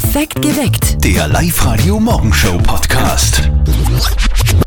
Perfekt 0.00 0.40
geweckt. 0.42 1.04
Der 1.04 1.26
Live-Radio 1.26 1.98
Morgenshow 1.98 2.56
Podcast. 2.58 3.50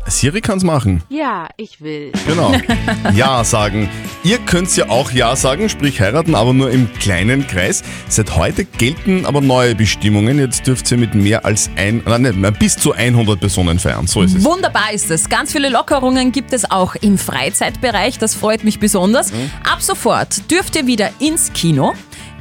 Siri 0.06 0.42
kann's 0.42 0.62
machen. 0.62 1.02
Ja, 1.08 1.48
ich 1.56 1.80
will. 1.80 2.12
Genau. 2.26 2.52
Ja 3.14 3.42
sagen. 3.42 3.88
Ihr 4.24 4.38
könnt's 4.38 4.76
ja 4.76 4.90
auch 4.90 5.10
Ja 5.10 5.34
sagen, 5.34 5.70
sprich 5.70 6.00
heiraten, 6.00 6.34
aber 6.34 6.52
nur 6.52 6.70
im 6.70 6.92
kleinen 6.92 7.46
Kreis. 7.46 7.82
Seit 8.08 8.36
heute 8.36 8.66
gelten 8.66 9.24
aber 9.24 9.40
neue 9.40 9.74
Bestimmungen. 9.74 10.38
Jetzt 10.38 10.66
dürft 10.66 10.90
ihr 10.92 10.98
mit 10.98 11.14
mehr 11.14 11.46
als 11.46 11.70
ein, 11.76 12.02
nein, 12.04 12.22
nicht, 12.22 12.58
bis 12.58 12.76
zu 12.76 12.92
100 12.92 13.40
Personen 13.40 13.78
feiern. 13.78 14.06
So 14.06 14.20
ist 14.20 14.36
es. 14.36 14.44
Wunderbar 14.44 14.92
ist 14.92 15.10
es. 15.10 15.30
Ganz 15.30 15.52
viele 15.52 15.70
Lockerungen 15.70 16.32
gibt 16.32 16.52
es 16.52 16.70
auch 16.70 16.94
im 16.96 17.16
Freizeitbereich. 17.16 18.18
Das 18.18 18.34
freut 18.34 18.64
mich 18.64 18.78
besonders. 18.78 19.32
Ab 19.64 19.80
sofort 19.80 20.50
dürft 20.50 20.76
ihr 20.76 20.86
wieder 20.86 21.08
ins 21.20 21.52
Kino, 21.54 21.94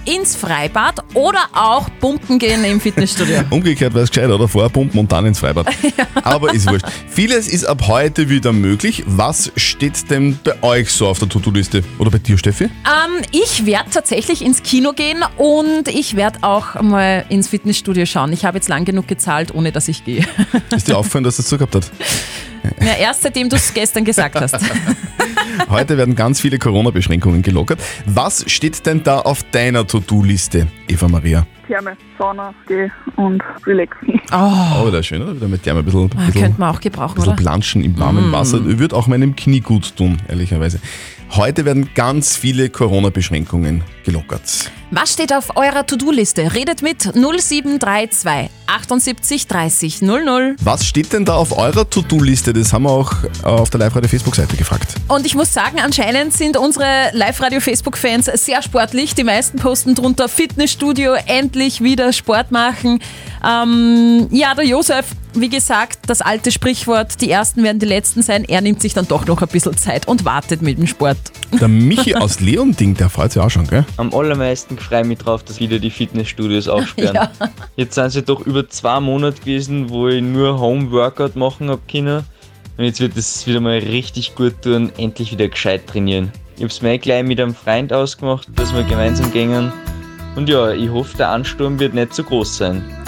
ins 0.06 0.36
Freibad 0.36 0.96
oder 1.14 1.40
auch 1.54 1.90
pumpen 2.00 2.40
gehen 2.40 2.64
im 2.64 2.80
Fitnessstudio. 2.80 3.42
Umgekehrt 3.50 3.94
wäre 3.94 4.04
es 4.04 4.10
gescheit, 4.10 4.30
oder? 4.30 4.48
Vorher 4.48 4.70
pumpen 4.70 5.00
und 5.00 5.12
dann 5.12 5.26
ins 5.26 5.40
Freibad. 5.40 5.68
Aber 6.24 6.54
ist 6.54 6.70
wurscht. 6.70 6.86
Vieles 7.10 7.48
ist 7.48 7.66
ab 7.66 7.88
heute 7.88 8.30
wieder 8.30 8.54
möglich. 8.54 9.04
Was 9.06 9.52
steht 9.56 10.10
denn 10.10 10.40
bei 10.44 10.62
euch 10.62 10.92
so 10.92 11.08
auf 11.08 11.20
der 11.20 11.30
To-Do-Liste? 11.30 11.84
Oder 12.00 12.12
bei 12.12 12.18
dir, 12.18 12.38
Steffi? 12.38 12.66
Ähm, 12.66 13.24
ich 13.32 13.66
werde 13.66 13.90
tatsächlich 13.92 14.44
ins 14.44 14.64
Kino 14.64 14.94
gehen 14.94 15.24
und 15.38 15.88
ich 15.88 16.16
werde 16.16 16.40
auch 16.42 16.82
mal 16.82 17.26
ins 17.30 17.48
Fitnessstudio 17.48 18.06
schauen. 18.06 18.34
Ich 18.34 18.46
habe 18.46 18.58
jetzt 18.58 18.70
lang 18.70 18.86
genug 18.86 19.08
gezahlt, 19.08 19.54
ohne 19.54 19.72
dass 19.72 19.88
ich 19.88 20.06
gehe. 20.06 20.26
Ist 20.76 20.88
dir 20.88 20.98
aufgefallen, 20.98 21.24
dass 21.24 21.38
das 21.38 21.50
so 21.50 21.58
gehabt 21.58 21.76
hat? 21.76 21.92
Ja, 22.80 22.94
erst 23.00 23.24
seitdem 23.24 23.50
du 23.50 23.56
es 23.56 23.74
gestern 23.74 24.06
gesagt 24.06 24.40
hast. 24.40 24.58
Heute 25.70 25.98
werden 25.98 26.16
ganz 26.16 26.42
viele 26.42 26.58
Corona-Beschränkungen 26.60 27.42
gelockert. 27.42 27.80
Was 28.06 28.50
steht 28.52 28.86
denn 28.86 29.04
da 29.04 29.20
auf 29.20 29.44
deiner 29.52 29.86
To-Do-Liste, 29.86 30.68
Eva 30.88 31.08
Maria? 31.08 31.46
Therme, 31.68 31.96
Sauna, 32.18 32.54
geh 32.68 32.90
und 33.16 33.42
relaxen. 33.66 34.20
Oh, 34.34 34.84
Oh, 34.86 34.90
da 34.90 35.00
ist 35.00 35.08
schön, 35.08 35.22
oder? 35.22 35.36
Wieder 35.36 35.48
mit 35.48 35.66
der 35.66 35.76
ein 35.76 35.84
bisschen, 35.84 36.10
ah, 36.16 36.26
bisschen, 36.26 36.42
könnte 36.42 36.60
man 36.60 36.74
auch 36.74 36.80
gebrauchen, 36.80 37.16
bisschen 37.16 37.34
oder? 37.34 37.42
planschen 37.42 37.84
im 37.84 38.00
warmen 38.00 38.32
Wasser. 38.32 38.60
Würde 38.80 38.96
auch 38.96 39.08
meinem 39.08 39.36
Knie 39.36 39.60
gut 39.60 39.96
tun, 39.98 40.18
ehrlicherweise. 40.30 40.80
Heute 41.34 41.64
werden 41.64 41.90
ganz 41.96 42.36
viele 42.36 42.70
Corona-Beschränkungen 42.70 43.86
gelockert. 44.04 44.70
Was 44.94 45.14
steht 45.14 45.34
auf 45.34 45.56
eurer 45.56 45.86
To-Do-Liste? 45.88 46.54
Redet 46.54 46.82
mit 46.82 47.04
0732 47.04 48.50
78 48.68 49.48
30 49.48 50.02
00. 50.02 50.56
Was 50.62 50.86
steht 50.86 51.14
denn 51.14 51.24
da 51.24 51.36
auf 51.36 51.58
eurer 51.58 51.90
To-Do-Liste? 51.90 52.52
Das 52.52 52.74
haben 52.74 52.84
wir 52.84 52.92
auch 52.92 53.14
äh, 53.24 53.48
auf 53.48 53.70
der 53.70 53.80
Live-Radio-Facebook-Seite 53.80 54.58
gefragt. 54.58 54.96
Und 55.08 55.26
ich 55.26 55.34
muss 55.34 55.54
sagen, 55.54 55.80
anscheinend 55.80 56.34
sind 56.34 56.58
unsere 56.58 57.12
Live-Radio-Facebook-Fans 57.14 58.26
sehr 58.26 58.62
sportlich. 58.62 59.16
Die 59.16 59.24
meisten 59.24 59.58
posten 59.58 59.96
drunter 59.96 60.28
Fitnessstudio, 60.28 61.14
endlich 61.28 61.82
wieder 61.82 62.12
Sport 62.12 62.52
machen. 62.52 63.00
Ähm, 63.46 64.28
ja, 64.32 64.54
der 64.54 64.66
Josef, 64.66 65.06
wie 65.34 65.50
gesagt, 65.50 66.00
das 66.08 66.22
alte 66.22 66.52
Sprichwort, 66.52 67.22
die 67.22 67.32
Ersten 67.32 67.64
werden 67.64 67.80
die 67.80 67.86
Letzten 67.86 68.22
sein. 68.22 68.44
Er 68.46 68.62
nimmt 68.62 68.82
sich 68.82 68.94
dann 68.94 69.08
doch 69.08 69.26
noch 69.26 69.42
ein 69.42 69.48
bisschen 69.48 69.78
Zeit 69.78 70.08
und 70.08 70.26
wartet 70.26 70.62
mit 70.62 70.78
dem 70.78 70.88
Sport. 70.88 71.18
Der 71.60 71.68
Michi 71.68 72.16
aus 72.16 72.40
Leonding, 72.40 72.96
der 72.96 73.10
freut 73.10 73.32
sich 73.32 73.42
auch 73.42 73.50
schon, 73.50 73.68
gell? 73.68 73.86
Am 73.98 74.14
allermeisten 74.14 74.78
freue 74.78 75.02
ich 75.02 75.08
mich 75.08 75.20
drauf, 75.20 75.44
dass 75.44 75.60
wieder 75.60 75.80
die 75.80 75.90
Fitnessstudios 75.90 76.68
aufsperren. 76.68 77.16
Ja. 77.16 77.32
Jetzt 77.76 77.96
sind 77.96 78.10
sie 78.10 78.24
doch 78.24 78.46
über 78.46 78.68
zwei 78.70 79.00
Monate 79.00 79.40
gewesen, 79.40 79.90
wo 79.90 80.08
ich 80.08 80.22
nur 80.22 80.60
Home-Workout 80.60 81.36
machen 81.36 81.70
habe 81.70 81.82
können. 81.90 82.24
Und 82.78 82.86
jetzt 82.86 83.00
wird 83.00 83.16
es 83.16 83.46
wieder 83.48 83.60
mal 83.60 83.78
richtig 83.78 84.36
gut 84.36 84.62
tun, 84.62 84.92
endlich 84.98 85.32
wieder 85.32 85.48
gescheit 85.48 85.88
trainieren. 85.88 86.32
Ich 86.56 86.64
habe 86.64 86.72
es 86.72 86.82
mir 86.82 86.98
gleich 87.00 87.24
mit 87.24 87.40
einem 87.40 87.56
Freund 87.56 87.94
ausgemacht, 87.94 88.48
dass 88.56 88.74
wir 88.74 88.84
gemeinsam 88.84 89.32
gehen. 89.32 89.72
Und 90.36 90.50
ja, 90.50 90.72
ich 90.72 90.90
hoffe, 90.90 91.18
der 91.18 91.30
Ansturm 91.30 91.80
wird 91.80 91.94
nicht 91.94 92.14
so 92.14 92.24
groß 92.24 92.58
sein. 92.58 93.01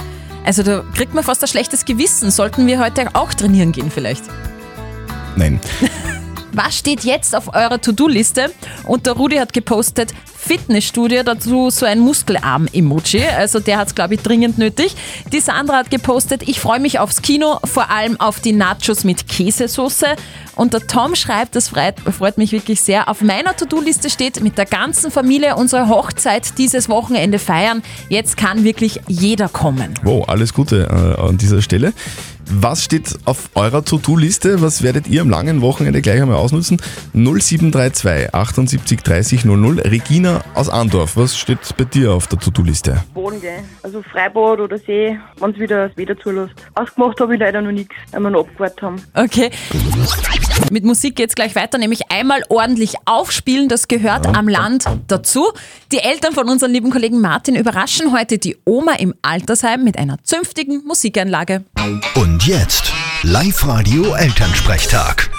Also 0.46 0.64
da 0.64 0.84
kriegt 0.94 1.14
man 1.14 1.24
fast 1.24 1.42
ein 1.42 1.48
schlechtes 1.48 1.86
Gewissen. 1.86 2.32
Sollten 2.32 2.68
wir 2.68 2.80
heute 2.80 3.08
auch 3.14 3.34
trainieren 3.34 3.72
gehen 3.72 3.92
vielleicht? 3.92 4.24
Nein. 5.36 5.60
Was 6.52 6.78
steht 6.78 7.04
jetzt 7.04 7.36
auf 7.36 7.54
eurer 7.54 7.82
To-Do-Liste? 7.82 8.52
Und 8.84 9.08
der 9.08 9.14
Rudi 9.14 9.38
hat 9.38 9.54
gepostet, 9.54 10.14
Fitnessstudio, 10.46 11.24
dazu 11.24 11.70
so 11.70 11.86
ein 11.86 12.00
Muskelarm-Emoji. 12.00 13.24
Also 13.38 13.60
der 13.60 13.78
hat 13.78 13.88
es, 13.88 13.96
glaube 13.96 14.16
ich, 14.16 14.22
dringend 14.22 14.58
nötig. 14.58 14.96
Die 15.32 15.40
Sandra 15.40 15.78
hat 15.78 15.90
gepostet, 15.90 16.44
ich 16.48 16.60
freue 16.60 16.80
mich 16.80 17.00
aufs 17.00 17.22
Kino, 17.22 17.60
vor 17.64 17.90
allem 17.90 18.20
auf 18.20 18.40
die 18.42 18.52
Nachos 18.52 19.04
mit 19.04 19.28
Käsesoße. 19.28 20.08
Und 20.56 20.74
der 20.74 20.86
Tom 20.86 21.16
schreibt, 21.16 21.56
das 21.56 21.70
freut, 21.70 21.96
freut 22.16 22.38
mich 22.38 22.52
wirklich 22.52 22.82
sehr, 22.82 23.10
auf 23.10 23.22
meiner 23.22 23.56
To-Do-Liste 23.56 24.10
steht, 24.10 24.44
mit 24.44 24.58
der 24.58 24.66
ganzen 24.66 25.12
Familie 25.12 25.56
unsere 25.56 25.88
Hochzeit 25.88 26.58
dieses 26.58 26.90
Wochenende 26.90 27.40
feiern. 27.40 27.82
Jetzt 28.10 28.36
kann 28.38 28.64
wirklich 28.64 29.00
jeder 29.08 29.48
kommen. 29.48 29.94
Wow, 30.04 30.28
alles 30.28 30.54
Gute 30.54 30.84
äh, 30.84 31.22
an 31.22 31.38
dieser 31.38 31.62
Stelle. 31.62 31.94
Was 32.50 32.84
steht 32.84 33.18
auf 33.26 33.50
eurer 33.56 33.84
To-Do-Liste? 33.84 34.62
Was 34.62 34.84
werdet 34.84 35.08
ihr 35.08 35.22
am 35.22 35.30
langen 35.30 35.62
Wochenende 35.62 36.02
gleich 36.02 36.22
einmal 36.22 36.38
ausnutzen? 36.38 36.82
0732 37.14 38.34
78 38.34 39.02
30 39.02 39.46
00. 39.46 39.80
Regina 39.82 40.42
aus 40.54 40.70
Andorf, 40.70 41.18
was 41.18 41.38
steht 41.38 41.60
bei 41.78 41.86
dir 41.86 42.14
auf 42.14 42.28
der 42.28 42.40
To-Do-Liste? 42.40 43.04
Boden 43.14 43.42
gehen. 43.42 43.64
Also 43.82 44.02
Freibad 44.02 44.60
oder 44.60 44.78
See, 44.78 45.18
wenn 45.40 45.52
es 45.52 45.60
wieder 45.60 45.88
das 45.88 45.98
Wetter 45.98 46.18
zulässt. 46.20 46.54
Ausgemacht 46.76 47.20
habe 47.20 47.34
ich 47.34 47.40
leider 47.40 47.62
noch 47.62 47.72
nichts, 47.72 47.96
weil 48.12 48.22
wir 48.22 48.30
noch 48.30 48.42
abgewartet 48.42 48.82
haben. 48.82 49.02
Okay. 49.14 49.50
Mit 50.72 50.86
Musik 50.86 51.16
geht's 51.16 51.36
gleich 51.36 51.56
weiter, 51.56 51.78
nämlich 51.78 52.12
einmal 52.12 52.44
ordentlich 52.50 52.96
aufspielen, 53.06 53.68
das 53.70 53.88
gehört 53.88 54.26
am 54.28 54.48
Land 54.48 54.86
dazu. 55.08 55.52
Die 55.92 56.00
Eltern 56.00 56.34
von 56.34 56.50
unserem 56.50 56.72
lieben 56.72 56.90
Kollegen 56.90 57.22
Martin 57.22 57.56
überraschen 57.56 58.12
heute 58.18 58.38
die 58.38 58.58
Oma 58.66 58.94
im 58.94 59.14
Altersheim 59.22 59.84
mit 59.84 59.98
einer 60.00 60.18
zünftigen 60.24 60.84
Musikanlage. 60.86 61.64
Und 62.16 62.48
jetzt 62.48 62.92
Live-Radio 63.24 64.16
Elternsprechtag. 64.16 65.30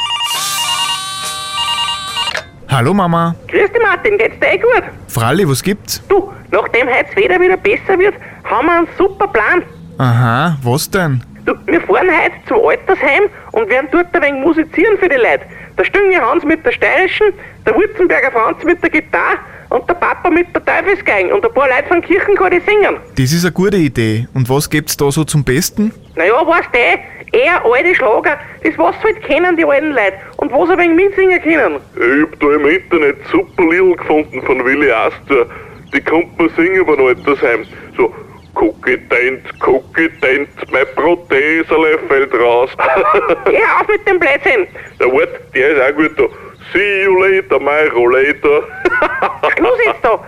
Hallo 2.69 2.95
Mama. 2.95 3.35
Grüß 3.49 3.71
dich 3.73 3.83
Martin, 3.83 4.19
geht's 4.19 4.39
dir 4.41 4.53
eh 4.53 4.59
gut? 4.59 4.83
Fralli, 5.09 5.49
was 5.49 5.63
gibt's? 5.63 6.03
Du, 6.09 6.33
nachdem 6.51 6.89
heute 6.89 7.07
das 7.07 7.17
Wetter 7.17 7.41
wieder 7.41 7.57
besser 7.57 7.99
wird, 7.99 8.15
haben 8.45 8.67
wir 8.67 8.79
einen 8.79 8.89
super 8.99 9.29
Plan. 9.29 9.63
Aha, 9.99 10.59
was 10.63 10.91
denn? 10.91 11.23
Du, 11.47 11.55
wir 11.67 11.81
fahren 11.83 12.09
heute 12.11 12.35
zum 12.49 12.67
Altersheim 12.67 13.25
und 13.53 13.69
werden 13.69 13.89
dort 13.93 14.07
ein 14.15 14.23
wenig 14.23 14.45
musizieren 14.45 14.97
für 14.99 15.11
die 15.11 15.17
Leute. 15.17 15.43
Der 15.77 15.85
Stünger 15.85 16.23
Hans 16.23 16.43
mit 16.43 16.65
der 16.65 16.73
steirischen, 16.73 17.35
der 17.67 17.75
Wurzenberger 17.75 18.31
Franz 18.31 18.65
mit 18.65 18.83
der 18.83 18.89
Gitarre 18.89 19.39
und 19.69 19.87
der 19.87 19.95
Papa 19.95 20.31
mit 20.31 20.47
der 20.55 20.65
Teufelsgeigen 20.65 21.33
und 21.33 21.45
ein 21.45 21.53
paar 21.53 21.69
Leute 21.69 21.87
von 21.89 22.01
Kirchenkor, 22.01 22.49
die 22.49 22.61
singen. 22.61 22.97
Das 23.17 23.33
ist 23.33 23.45
eine 23.45 23.53
gute 23.53 23.77
Idee. 23.77 24.27
Und 24.33 24.49
was 24.49 24.71
gibt's 24.71 24.97
da 24.97 25.11
so 25.11 25.25
zum 25.25 25.45
Besten? 25.45 25.93
Naja, 26.17 26.47
weißt 26.47 26.71
du 26.73 26.79
eh, 26.79 27.39
eher 27.39 27.63
alte 27.63 27.95
Schlager, 27.95 28.39
das 28.63 28.79
was 28.79 28.95
halt 29.03 29.21
kennen, 29.23 29.55
die 29.57 29.67
alten 29.67 29.91
Leute. 29.91 30.15
Und 30.39 30.51
was 30.51 30.71
ein 30.71 30.79
wenig 30.79 30.97
mitsingen 30.97 31.43
können. 31.43 31.77
Ich 31.95 32.23
hab 32.23 32.41
da 32.41 32.55
im 32.55 32.67
Internet 32.67 33.17
super 33.31 33.65
Liedl 33.65 33.97
gefunden 33.97 34.41
von 34.43 34.65
Willi 34.65 34.91
Astor. 34.91 35.47
Die 35.93 36.01
kommt 36.01 36.39
man 36.39 36.49
singen 36.57 36.87
beim 36.87 37.05
Altersheim. 37.05 37.67
So, 37.97 38.15
Kokident, 38.55 39.61
Kokident, 39.61 40.49
mein 40.71 40.87
Proteserle 40.95 41.99
fällt 42.09 42.33
raus. 42.35 42.71
Geh 43.47 43.57
auf 43.57 43.89
mit 43.89 44.07
dem 44.07 44.19
Blödsinn. 44.19 44.67
Der 44.99 45.11
Wort, 45.11 45.29
der 45.55 45.71
ist 45.71 45.83
auch 45.83 45.97
gut 45.97 46.19
da. 46.19 46.25
See 46.73 47.05
you 47.05 47.15
later, 47.21 47.61
my 47.61 47.89
rollator. 47.95 48.63
Schluss 49.57 49.79
jetzt 49.85 50.05
da. 50.05 50.19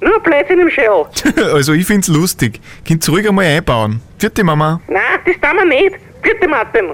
Nur 0.00 0.20
Blödsinn 0.20 0.60
im 0.60 0.70
Schädel. 0.70 1.06
also 1.54 1.72
ich 1.72 1.86
find's 1.86 2.08
lustig. 2.08 2.60
Könnt 2.86 3.08
ruhig 3.08 3.28
einmal 3.28 3.46
einbauen. 3.46 4.00
Vierte 4.18 4.42
Mama. 4.42 4.80
Nein, 4.88 5.02
das 5.24 5.34
tun 5.34 5.58
wir 5.58 5.64
nicht. 5.64 5.96
Bitte, 6.22 6.48
Martin. 6.48 6.90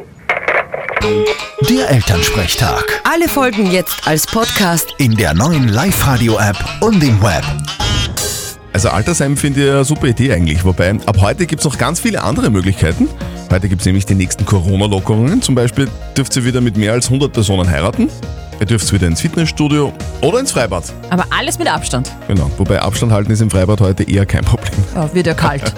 Der 1.69 1.91
Elternsprechtag. 1.91 3.01
Alle 3.05 3.29
Folgen 3.29 3.71
jetzt 3.71 4.07
als 4.07 4.27
Podcast. 4.27 4.95
In 4.99 5.17
der 5.17 5.35
neuen 5.35 5.69
Live-Radio-App 5.69 6.57
und 6.81 7.03
im 7.03 7.23
Web. 7.23 7.45
Also 8.73 8.91
Altersheim 8.91 9.37
finde 9.37 9.65
ich 9.65 9.71
eine 9.71 9.85
super 9.85 10.07
Idee 10.07 10.33
eigentlich, 10.33 10.65
wobei 10.65 10.91
ab 11.07 11.17
heute 11.21 11.47
gibt 11.47 11.61
es 11.61 11.65
noch 11.65 11.79
ganz 11.79 12.01
viele 12.01 12.23
andere 12.23 12.51
Möglichkeiten. 12.51 13.09
Heute 13.51 13.69
gibt 13.69 13.81
es 13.81 13.87
nämlich 13.87 14.05
die 14.05 14.15
nächsten 14.15 14.45
Corona-Lockerungen. 14.45 15.41
Zum 15.41 15.55
Beispiel 15.55 15.89
dürft 16.17 16.37
ihr 16.37 16.45
wieder 16.45 16.61
mit 16.61 16.77
mehr 16.77 16.93
als 16.93 17.07
100 17.07 17.33
Personen 17.33 17.69
heiraten. 17.69 18.09
Ihr 18.61 18.67
dürft 18.67 18.93
wieder 18.93 19.07
ins 19.07 19.21
Fitnessstudio 19.21 19.93
oder 20.21 20.41
ins 20.41 20.53
Freibad. 20.53 20.85
Aber 21.11 21.25
alles 21.31 21.59
mit 21.59 21.73
Abstand. 21.73 22.13
Genau, 22.27 22.51
wobei 22.59 22.81
Abstand 22.81 23.13
halten 23.13 23.33
ist 23.33 23.41
im 23.41 23.51
Freibad 23.51 23.81
heute 23.81 24.03
eher 24.03 24.27
kein 24.27 24.45
Problem. 24.45 24.73
Ja, 24.95 25.13
wird 25.15 25.27
ja 25.27 25.35
kalt. 25.35 25.73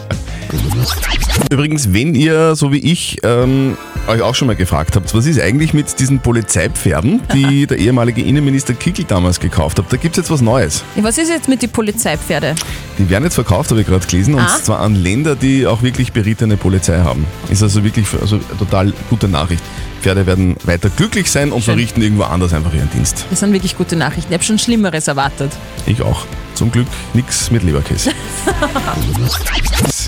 Übrigens, 1.50 1.92
wenn 1.92 2.14
ihr, 2.14 2.56
so 2.56 2.72
wie 2.72 2.78
ich, 2.78 3.18
ähm, 3.22 3.76
euch 4.08 4.22
auch 4.22 4.34
schon 4.34 4.46
mal 4.48 4.56
gefragt 4.56 4.96
habt, 4.96 5.14
was 5.14 5.26
ist 5.26 5.40
eigentlich 5.40 5.72
mit 5.74 5.98
diesen 6.00 6.18
Polizeipferden, 6.20 7.20
die 7.32 7.66
der 7.68 7.78
ehemalige 7.78 8.22
Innenminister 8.22 8.74
Kickel 8.74 9.04
damals 9.04 9.38
gekauft 9.40 9.78
hat, 9.78 9.92
da 9.92 9.96
gibt 9.96 10.16
es 10.16 10.22
jetzt 10.22 10.30
was 10.30 10.40
Neues. 10.40 10.82
Was 10.96 11.18
ist 11.18 11.28
jetzt 11.28 11.48
mit 11.48 11.62
den 11.62 11.70
Polizeipferde? 11.70 12.54
Die 12.98 13.08
werden 13.08 13.24
jetzt 13.24 13.34
verkauft, 13.34 13.70
habe 13.70 13.80
ich 13.82 13.86
gerade 13.86 14.06
gelesen, 14.06 14.34
und 14.34 14.40
Ah. 14.40 14.58
zwar 14.62 14.80
an 14.80 14.94
Länder, 14.96 15.36
die 15.36 15.66
auch 15.66 15.82
wirklich 15.82 16.12
berittene 16.12 16.56
Polizei 16.56 16.98
haben. 16.98 17.24
Ist 17.50 17.62
also 17.62 17.84
wirklich 17.84 18.06
also 18.20 18.38
total 18.58 18.92
gute 19.10 19.28
Nachricht. 19.28 19.62
Pferde 20.02 20.26
werden 20.26 20.56
weiter 20.64 20.88
glücklich 20.88 21.30
sein 21.30 21.52
und 21.52 21.62
Schön. 21.62 21.74
verrichten 21.74 22.00
irgendwo 22.02 22.22
anders 22.24 22.54
einfach 22.54 22.72
ihren 22.72 22.90
Dienst. 22.90 23.26
Das 23.28 23.40
sind 23.40 23.52
wirklich 23.52 23.76
gute 23.76 23.96
Nachrichten. 23.96 24.32
Ich 24.32 24.34
habe 24.34 24.44
schon 24.44 24.58
Schlimmeres 24.58 25.08
erwartet. 25.08 25.52
Ich 25.86 26.00
auch. 26.02 26.24
Zum 26.54 26.72
Glück 26.72 26.86
nichts 27.14 27.50
mit 27.50 27.62
Leberkäse. 27.62 28.10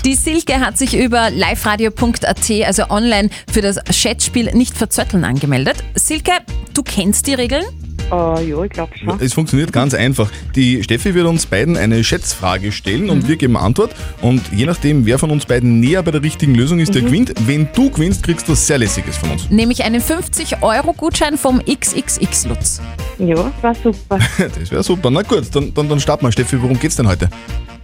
Die 0.05 0.15
Silke 0.15 0.59
hat 0.59 0.77
sich 0.77 0.97
über 0.97 1.29
liveradio.at, 1.29 2.51
also 2.65 2.89
online, 2.89 3.29
für 3.49 3.61
das 3.61 3.79
Chatspiel 3.85 4.53
nicht 4.53 4.77
verzötteln 4.77 5.23
angemeldet. 5.23 5.77
Silke, 5.95 6.31
du 6.73 6.83
kennst 6.83 7.25
die 7.27 7.35
Regeln? 7.35 7.63
Äh, 8.11 8.49
ja, 8.49 8.63
ich 8.63 8.71
glaube 8.71 8.97
schon. 8.97 9.19
Es 9.19 9.33
funktioniert 9.33 9.71
ganz 9.71 9.93
einfach. 9.93 10.29
Die 10.55 10.83
Steffi 10.83 11.13
wird 11.13 11.27
uns 11.27 11.45
beiden 11.45 11.77
eine 11.77 12.03
Schätzfrage 12.03 12.71
stellen 12.71 13.09
und 13.09 13.27
wir 13.27 13.35
geben 13.35 13.57
Antwort. 13.57 13.95
Und 14.21 14.41
je 14.51 14.65
nachdem, 14.65 15.05
wer 15.05 15.17
von 15.19 15.31
uns 15.31 15.45
beiden 15.45 15.79
näher 15.79 16.03
bei 16.03 16.11
der 16.11 16.23
richtigen 16.23 16.55
Lösung 16.55 16.79
ist, 16.79 16.93
der 16.95 17.01
gewinnt. 17.01 17.33
Wenn 17.45 17.67
du 17.73 17.89
gewinnst, 17.89 18.23
kriegst 18.23 18.47
du 18.47 18.53
was 18.53 18.65
sehr 18.65 18.77
Lässiges 18.77 19.17
von 19.17 19.31
uns. 19.31 19.49
Nämlich 19.49 19.83
einen 19.83 20.01
50-Euro-Gutschein 20.01 21.37
vom 21.37 21.61
XXX 21.65 22.45
Lutz. 22.45 22.81
Ja, 23.19 23.51
war 23.61 23.75
super. 23.75 24.19
Das 24.59 24.71
wäre 24.71 24.83
super. 24.83 25.09
Na 25.09 25.21
gut, 25.21 25.43
dann, 25.53 25.73
dann, 25.73 25.89
dann 25.89 25.99
starten 25.99 26.25
wir. 26.25 26.31
Steffi, 26.31 26.61
worum 26.61 26.79
geht's 26.79 26.95
denn 26.95 27.07
heute? 27.07 27.29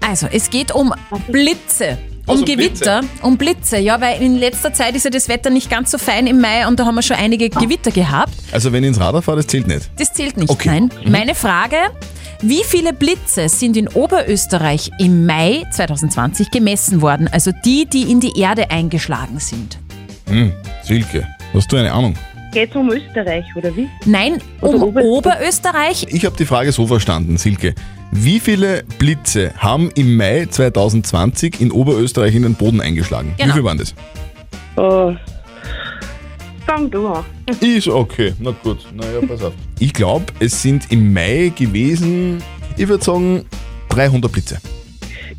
Also, 0.02 0.28
es 0.32 0.50
geht 0.50 0.74
um 0.74 0.94
Blitze. 1.28 1.98
Um 2.30 2.42
Also 2.44 2.46
Gewitter, 2.46 3.02
um 3.24 3.38
Blitze, 3.38 3.78
ja, 3.80 4.00
weil 4.00 4.22
in 4.22 4.36
letzter 4.38 4.72
Zeit 4.72 4.96
ist 4.96 5.04
ja 5.04 5.10
das 5.10 5.28
Wetter 5.30 5.50
nicht 5.50 5.70
ganz 5.70 5.92
so 5.92 5.98
fein 5.98 6.28
im 6.28 6.40
Mai 6.40 6.68
und 6.68 6.80
da 6.80 6.86
haben 6.86 6.96
wir 6.96 7.02
schon 7.02 7.18
einige 7.18 7.50
Gewitter 7.50 7.92
gehabt. 7.92 8.34
Also, 8.52 8.72
wenn 8.72 8.84
ich 8.84 8.90
ins 8.90 9.00
Radar 9.00 9.22
fahre, 9.22 9.38
das 9.38 9.48
zählt 9.48 9.68
nicht. 9.68 9.90
Das 9.98 10.14
zählt 10.14 10.38
nicht, 10.38 10.50
Okay. 10.50 10.70
nein. 10.70 10.90
Meine 11.06 11.34
Frage, 11.36 11.76
wie 12.42 12.64
viele 12.64 12.94
Blitze 12.94 13.50
sind 13.50 13.76
in 13.76 13.88
Oberösterreich 13.90 14.92
im 15.00 15.26
Mai 15.26 15.64
2020 15.74 16.52
gemessen 16.52 17.02
worden? 17.02 17.28
Also 17.32 17.52
die, 17.66 17.86
die 17.86 18.12
in 18.12 18.20
die 18.20 18.40
Erde 18.40 18.70
eingeschlagen 18.70 19.40
sind. 19.40 19.78
Hm, 20.28 20.54
Silke, 20.84 21.28
hast 21.54 21.72
du 21.72 21.78
eine 21.78 21.92
Ahnung? 21.92 22.14
Geht's 22.54 22.76
um 22.76 22.90
Österreich, 22.92 23.46
oder 23.56 23.76
wie? 23.76 23.88
Nein, 24.06 24.42
um 24.62 24.76
Oder 24.76 24.84
Ober- 24.86 25.02
Oberösterreich. 25.04 26.06
Ich 26.10 26.26
habe 26.26 26.36
die 26.38 26.46
Frage 26.46 26.72
so 26.72 26.86
verstanden, 26.88 27.38
Silke. 27.38 27.74
Wie 28.12 28.40
viele 28.40 28.84
Blitze 28.98 29.54
haben 29.58 29.92
im 29.92 30.18
Mai 30.18 30.46
2020 30.50 31.62
in 31.62 31.72
Oberösterreich 31.72 32.34
in 32.36 32.44
den 32.44 32.56
Boden 32.56 32.82
eingeschlagen? 32.82 33.34
Genau. 33.38 33.50
Wie 33.50 33.54
viel 33.54 33.64
waren 33.64 33.78
das? 33.78 33.92
Äh, 34.78 35.16
fang 36.66 36.90
du 36.90 37.08
an. 37.08 37.24
Ist 37.62 37.88
okay, 37.88 38.34
na 38.40 38.52
gut, 38.64 38.80
naja, 38.94 39.20
pass 39.28 39.44
auf. 39.44 39.54
Ich 39.80 39.94
glaube, 39.94 40.26
es 40.40 40.62
sind 40.62 40.92
im 40.92 41.14
Mai 41.14 41.52
gewesen, 41.56 42.42
ich 42.78 42.88
würde 42.88 43.04
sagen, 43.04 43.46
300 43.90 44.32
Blitze. 44.32 44.58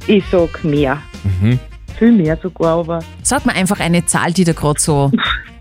Ich 0.07 0.25
sag 0.31 0.63
mehr. 0.65 0.99
Mhm. 1.41 1.59
Viel 1.99 2.13
mehr 2.13 2.39
sogar, 2.43 2.79
aber. 2.79 3.01
Sag 3.23 3.45
mal 3.45 3.53
einfach 3.55 3.81
eine 3.81 4.07
Zahl, 4.07 4.33
die 4.33 4.45
da 4.45 4.53
gerade 4.53 4.81
so 4.81 5.11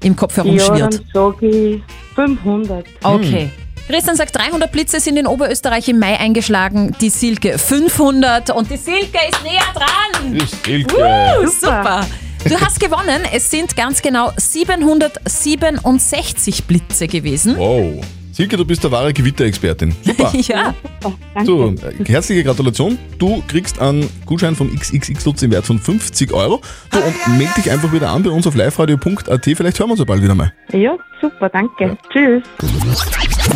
im 0.04 0.16
Kopf 0.16 0.38
Ja, 0.38 0.44
dann 0.44 0.58
herumschwirrt. 0.58 1.04
sag 1.14 1.42
ich 1.44 1.82
500. 2.16 2.86
Okay. 3.04 3.50
Christian 3.90 4.16
sagt, 4.16 4.38
300 4.38 4.72
Blitze 4.72 5.00
sind 5.00 5.18
in 5.18 5.26
Oberösterreich 5.26 5.90
im 5.90 5.98
Mai 5.98 6.20
eingeschlagen. 6.20 6.96
Die 7.02 7.10
Silke 7.10 7.58
500 7.58 8.52
und 8.52 8.70
die 8.70 8.78
Silke 8.78 9.18
ist 9.28 9.42
näher 9.42 9.64
dran. 9.74 10.36
Ist 10.36 10.64
Silke. 10.64 10.96
Uh, 10.96 11.48
super. 11.48 12.06
Du 12.48 12.62
hast 12.62 12.80
gewonnen. 12.80 13.24
Es 13.34 13.50
sind 13.50 13.76
ganz 13.76 14.04
genau 14.04 14.32
767 14.38 16.66
Blitze 16.66 17.08
gewesen. 17.08 17.58
Wow. 17.58 18.00
Silke, 18.40 18.56
du 18.56 18.64
bist 18.64 18.82
der 18.86 18.92
wahre 18.92 19.12
Gewitterexpertin. 19.12 19.94
Super. 20.02 20.32
Ja. 20.40 20.74
Oh, 21.04 21.12
danke. 21.34 21.46
So, 21.46 21.76
herzliche 22.06 22.46
Gratulation. 22.46 22.98
Du 23.18 23.44
kriegst 23.50 23.80
einen 23.82 24.10
Gutschein 24.26 24.56
von 24.56 24.74
XXX 24.74 25.26
Lutz 25.26 25.42
im 25.42 25.52
Wert 25.52 25.66
von 25.66 25.78
50 25.78 26.32
Euro. 26.32 26.62
Du, 26.90 27.00
und 27.00 27.38
melde 27.38 27.52
dich 27.58 27.70
einfach 27.70 27.92
wieder 27.92 28.10
an 28.12 28.24
bei 28.24 28.30
uns 28.30 28.48
auf 28.48 28.56
liveradio.at. 28.56 29.44
Vielleicht 29.44 29.78
hören 29.78 29.90
wir 29.90 29.92
uns 29.92 30.00
ja 30.00 30.06
bald 30.06 30.24
wieder 30.24 30.36
mal. 30.36 30.54
Ja, 30.72 30.96
super, 31.20 31.50
danke. 31.50 31.98
Tschüss. 32.14 32.42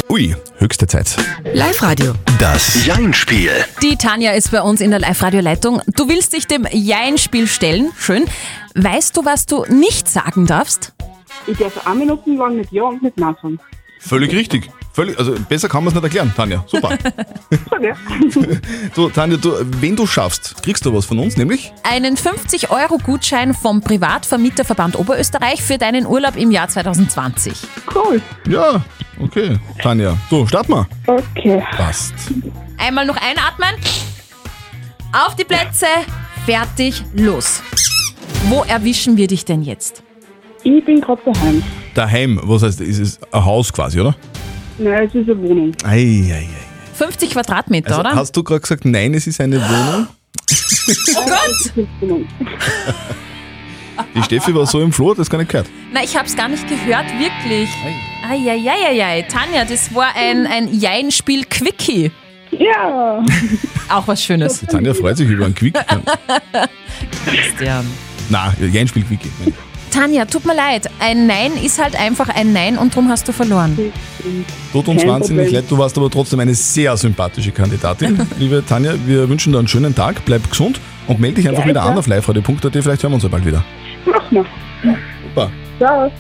Ui, 0.10 0.36
höchste 0.58 0.86
Zeit. 0.86 1.16
Live-Radio. 1.54 2.12
Das 2.38 2.86
Jein-Spiel. 2.86 3.52
Die 3.82 3.96
Tanja 3.96 4.34
ist 4.34 4.52
bei 4.52 4.62
uns 4.62 4.82
in 4.82 4.90
der 4.92 5.00
Live-Radio-Leitung. 5.00 5.82
Du 5.96 6.10
willst 6.10 6.34
dich 6.34 6.46
dem 6.46 6.68
Jein-Spiel 6.70 7.48
stellen. 7.48 7.92
Schön. 7.98 8.26
Weißt 8.76 9.16
du, 9.16 9.24
was 9.24 9.46
du 9.46 9.64
nicht 9.70 10.10
sagen 10.10 10.46
darfst? 10.46 10.92
Ich 11.48 11.58
darf 11.58 11.88
eine 11.88 12.00
Minute 12.00 12.32
lang 12.32 12.58
mit 12.58 12.70
Ja 12.74 12.84
und 12.84 13.02
mit 13.02 13.18
Nein 13.18 13.36
sagen. 13.42 13.60
Völlig 14.06 14.34
richtig. 14.34 14.70
Völlig, 14.94 15.18
also 15.18 15.34
besser 15.50 15.70
kann 15.70 15.84
man 15.84 15.88
es 15.88 15.96
nicht 15.96 16.04
erklären, 16.04 16.32
Tanja. 16.36 16.64
Super. 16.68 16.98
Okay. 17.72 17.94
du, 18.96 19.10
Tanja, 19.10 19.38
du, 19.38 19.54
wenn 19.82 19.96
du 19.96 20.06
schaffst, 20.06 20.62
kriegst 20.62 20.86
du 20.86 20.94
was 20.94 21.06
von 21.06 21.18
uns, 21.20 21.36
nämlich 21.36 21.74
Einen 21.84 22.16
50-Euro-Gutschein 22.16 23.54
vom 23.56 23.82
Privatvermieterverband 23.82 25.00
Oberösterreich 25.00 25.64
für 25.64 25.80
deinen 25.80 26.06
Urlaub 26.06 26.36
im 26.36 26.52
Jahr 26.52 26.68
2020. 26.68 27.54
Cool. 27.96 28.22
Ja, 28.48 28.84
okay. 29.20 29.58
Tanja, 29.82 30.16
so, 30.30 30.46
start 30.46 30.70
mal. 30.70 30.86
Okay. 31.08 31.64
Passt. 31.72 32.14
Einmal 32.78 33.06
noch 33.06 33.18
einatmen. 33.18 33.76
Auf 35.12 35.36
die 35.36 35.46
Plätze. 35.46 35.88
Fertig. 36.46 37.04
Los. 37.16 37.64
Wo 38.50 38.64
erwischen 38.64 39.18
wir 39.18 39.28
dich 39.28 39.46
denn 39.46 39.64
jetzt? 39.64 40.04
Ich 40.64 40.84
bin 40.86 41.02
gerade 41.02 41.22
daheim. 41.26 41.64
Daheim, 41.94 42.40
was 42.44 42.64
heißt, 42.64 42.82
ist 42.82 43.00
es 43.00 43.20
ein 43.32 43.46
Haus 43.46 43.72
quasi, 43.72 44.00
oder? 44.00 44.16
Nein, 44.78 45.08
es 45.08 45.16
ist 45.16 45.30
eine 45.30 45.42
Wohnung. 45.42 45.72
Ei, 45.84 45.90
ei, 46.32 46.34
ei. 46.34 46.48
50 46.96 47.32
Quadratmeter, 47.32 47.90
Also, 47.90 48.00
oder? 48.02 48.16
hast 48.16 48.36
du 48.36 48.44
gerade 48.44 48.62
gesagt, 48.62 48.86
nein, 48.86 49.14
es 49.14 49.28
ist 49.28 49.40
eine 49.42 49.58
Wohnung? 49.62 50.08
Oh 51.16 51.26
Gott! 51.26 51.88
Wohnung. 52.02 52.28
Die 54.16 54.24
Steffi 54.24 54.54
war 54.56 54.66
so 54.66 54.82
im 54.82 54.92
Flur, 54.92 55.16
das 55.16 55.30
gar 55.30 55.38
nicht 55.38 55.50
gehört. 55.52 55.68
Na, 55.92 56.04
ich 56.04 56.16
hab's 56.18 56.36
gar 56.36 56.50
nicht 56.50 56.68
gehört, 56.68 57.06
wirklich. 57.20 57.70
Eieieiei. 58.28 59.22
Tanja, 59.24 59.66
das 59.66 59.94
war 59.94 60.16
ein, 60.16 60.48
ein 60.48 60.74
Jein-Spiel-Quickie. 60.80 62.12
Ja. 62.52 63.24
Auch 63.90 64.08
was 64.08 64.24
Schönes. 64.24 64.60
Die 64.60 64.66
Tanja 64.68 64.94
freut 64.94 65.18
sich 65.18 65.28
über 65.28 65.46
einen 65.46 65.56
Quick. 65.56 65.74
Christian. 67.26 67.86
Na, 68.30 68.54
kein 68.74 68.88
Spiel 68.88 69.04
Quickie. 69.04 69.32
Tanja, 69.94 70.26
tut 70.26 70.46
mir 70.46 70.56
leid. 70.56 70.90
Ein 71.00 71.28
Nein 71.28 71.52
ist 71.64 71.82
halt 71.82 71.96
einfach 72.00 72.30
ein 72.30 72.52
Nein 72.52 72.78
und 72.78 72.96
drum 72.96 73.10
hast 73.10 73.28
du 73.28 73.32
verloren. 73.32 73.78
Tut 74.72 74.88
uns 74.88 75.02
Kein 75.02 75.10
wahnsinnig 75.12 75.44
Problem. 75.46 75.62
leid, 75.62 75.72
du 75.72 75.78
warst 75.78 75.98
aber 75.98 76.10
trotzdem 76.10 76.40
eine 76.40 76.56
sehr 76.56 76.98
sympathische 76.98 77.52
Kandidatin. 77.52 78.20
Liebe 78.40 78.64
Tanja, 78.68 78.94
wir 79.06 79.30
wünschen 79.30 79.52
dir 79.54 79.60
einen 79.60 79.68
schönen 79.68 79.94
Tag, 79.94 80.26
bleib 80.26 80.50
gesund 80.50 80.80
und 81.08 81.20
melde 81.20 81.36
dich 81.36 81.48
einfach 81.48 81.64
Ja, 81.64 81.70
wieder 81.70 81.82
ja. 81.82 81.88
an 81.92 81.98
auf 81.98 82.08
liveradio.at, 82.08 82.72
vielleicht 82.72 83.04
hören 83.04 83.12
wir 83.12 83.16
uns 83.16 83.24
ja 83.24 83.30
bald 83.30 83.46
wieder. 83.46 83.64
Mach 84.06 84.32
mal. 84.32 84.46
Super. 85.24 85.52
Ciao. 85.80 86.12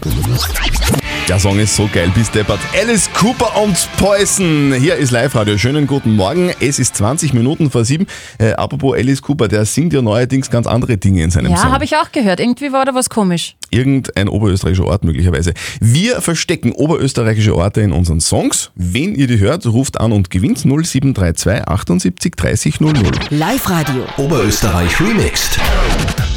Der 1.28 1.40
Song 1.40 1.58
ist 1.58 1.74
so 1.78 1.90
geil, 1.92 2.12
bis 2.14 2.30
deppert. 2.30 2.60
Alice 2.78 3.10
Cooper 3.14 3.56
und 3.62 3.88
Poison. 3.98 4.74
Hier 4.74 4.96
ist 4.98 5.12
Live-Radio. 5.12 5.58
Schönen 5.58 5.88
guten 5.88 6.18
Morgen. 6.18 6.52
Es 6.60 6.80
ist 6.80 6.98
20 6.98 7.34
Minuten 7.34 7.72
vor 7.72 7.86
sieben. 7.86 8.08
Äh, 8.40 8.52
apropos 8.54 8.94
Alice 8.98 9.22
Cooper, 9.22 9.48
der 9.48 9.64
singt 9.64 9.94
ja 9.94 10.02
neuerdings 10.02 10.50
ganz 10.50 10.68
andere 10.68 10.98
Dinge 10.98 11.24
in 11.24 11.32
seinem 11.32 11.52
Ja, 11.52 11.58
Song. 11.58 11.72
habe 11.72 11.86
ich 11.86 11.96
auch 11.96 12.12
gehört. 12.12 12.42
Irgendwie 12.42 12.74
war 12.74 12.84
da 12.84 12.94
was 12.94 13.10
komisch. 13.10 13.56
Irgendein 13.70 14.28
oberösterreichischer 14.28 14.86
Ort 14.86 15.06
möglicherweise. 15.06 15.54
Wir 15.80 16.22
verstecken 16.22 16.74
oberösterreichische 16.74 17.56
Orte 17.56 17.80
in 17.82 17.94
unseren 17.94 18.20
Songs. 18.20 18.72
Wenn 18.76 19.16
ihr 19.16 19.28
die 19.28 19.40
hört, 19.40 19.66
ruft 19.66 20.02
an 20.02 20.12
und 20.12 20.30
gewinnt 20.30 20.58
0732 20.60 21.66
78 21.68 22.36
30 22.36 22.82
00. 22.82 22.94
Live-Radio. 23.30 24.04
Oberösterreich 24.18 25.00
remixed. 25.00 25.58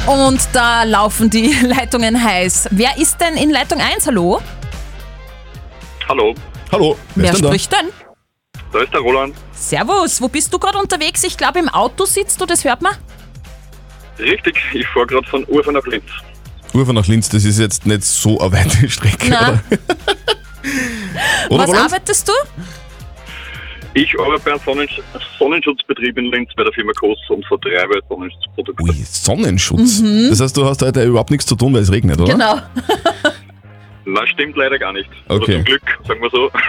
Und 0.07 0.39
da 0.53 0.83
laufen 0.83 1.29
die 1.29 1.53
Leitungen 1.63 2.23
heiß. 2.23 2.69
Wer 2.71 2.97
ist 2.97 3.17
denn 3.19 3.35
in 3.35 3.49
Leitung 3.49 3.79
1? 3.81 4.07
Hallo? 4.07 4.39
Hallo, 6.07 6.33
Hallo, 6.71 6.97
wer, 7.15 7.23
Wer 7.25 7.31
ist 7.31 7.37
denn 7.37 7.43
da? 7.43 7.47
spricht 7.49 7.71
denn? 7.71 7.87
da 8.71 8.79
ist 8.81 8.93
der 8.93 8.99
Roland. 9.01 9.35
Servus, 9.53 10.21
wo 10.21 10.27
bist 10.27 10.53
du 10.53 10.59
gerade 10.59 10.77
unterwegs? 10.77 11.23
Ich 11.23 11.37
glaube, 11.37 11.59
im 11.59 11.69
Auto 11.69 12.05
sitzt 12.05 12.39
du, 12.41 12.45
das 12.45 12.63
hört 12.65 12.81
man. 12.81 12.93
Richtig, 14.19 14.57
ich 14.73 14.85
fahre 14.87 15.07
gerade 15.07 15.27
von 15.27 15.45
Urfa 15.45 15.71
nach 15.71 15.85
Linz. 15.85 16.03
Ufer 16.73 16.91
nach 16.93 17.07
Linz, 17.07 17.29
das 17.29 17.45
ist 17.45 17.59
jetzt 17.59 17.85
nicht 17.85 18.03
so 18.03 18.39
eine 18.39 18.51
weite 18.51 18.89
Strecke, 18.89 19.27
Na. 19.29 19.49
oder? 19.49 19.61
oder 21.49 21.59
Was 21.63 21.69
Roland? 21.69 21.85
arbeitest 21.93 22.27
du? 22.27 22.33
Ich 23.93 24.13
arbeite 24.19 24.41
bei 24.43 24.51
einem 24.51 24.59
Sonnensch 24.63 25.01
Sonnenschutzbetrieb 25.39 26.17
in 26.17 26.25
Linz 26.31 26.49
bei 26.55 26.63
der 26.63 26.73
Firma 26.73 26.91
Koss 26.99 27.17
und 27.29 27.43
vertreibe 27.47 27.99
Sonnenschutzprodukte. 28.09 28.83
Ui, 28.83 29.03
Sonnenschutz. 29.03 30.03
Das 30.29 30.39
heißt, 30.41 30.57
du 30.57 30.65
hast 30.65 30.81
heute 30.83 31.03
überhaupt 31.03 31.31
nichts 31.31 31.45
zu 31.47 31.55
tun, 31.55 31.73
weil 31.73 31.81
es 31.81 31.91
regnet, 31.91 32.19
oder? 32.19 32.35
Mhm. 32.35 32.39
Genau. 32.39 32.55
Na, 34.09 34.25
stimmt 34.25 34.55
leider 34.55 34.79
gar 34.79 34.93
nicht. 34.93 35.09
Okay. 35.27 35.35
Oder 35.35 35.53
zum 35.53 35.63
Glück, 35.65 35.81
sagen 36.07 36.21
wir 36.21 36.29
so. 36.29 36.49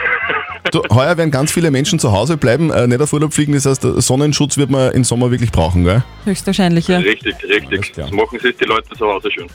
Du, 0.71 0.83
heuer 0.90 1.16
werden 1.16 1.30
ganz 1.30 1.50
viele 1.50 1.71
Menschen 1.71 1.99
zu 1.99 2.12
Hause 2.12 2.37
bleiben, 2.37 2.71
äh, 2.71 2.87
nicht 2.87 3.00
auf 3.00 3.11
Urlaub 3.14 3.33
fliegen. 3.33 3.54
Das 3.54 3.64
heißt, 3.64 3.85
der 3.85 4.02
Sonnenschutz 4.02 4.59
wird 4.59 4.68
man 4.68 4.92
im 4.92 5.02
Sommer 5.02 5.30
wirklich 5.30 5.50
brauchen, 5.50 5.83
gell? 5.85 6.02
Höchstwahrscheinlich, 6.26 6.88
ja. 6.88 6.99
Richtig, 6.99 7.37
richtig. 7.49 7.92
Das 7.97 8.11
machen 8.11 8.38
sich 8.38 8.54
die 8.59 8.64
Leute 8.66 8.90
zu 8.95 9.07
Hause 9.07 9.30
schön. 9.33 9.47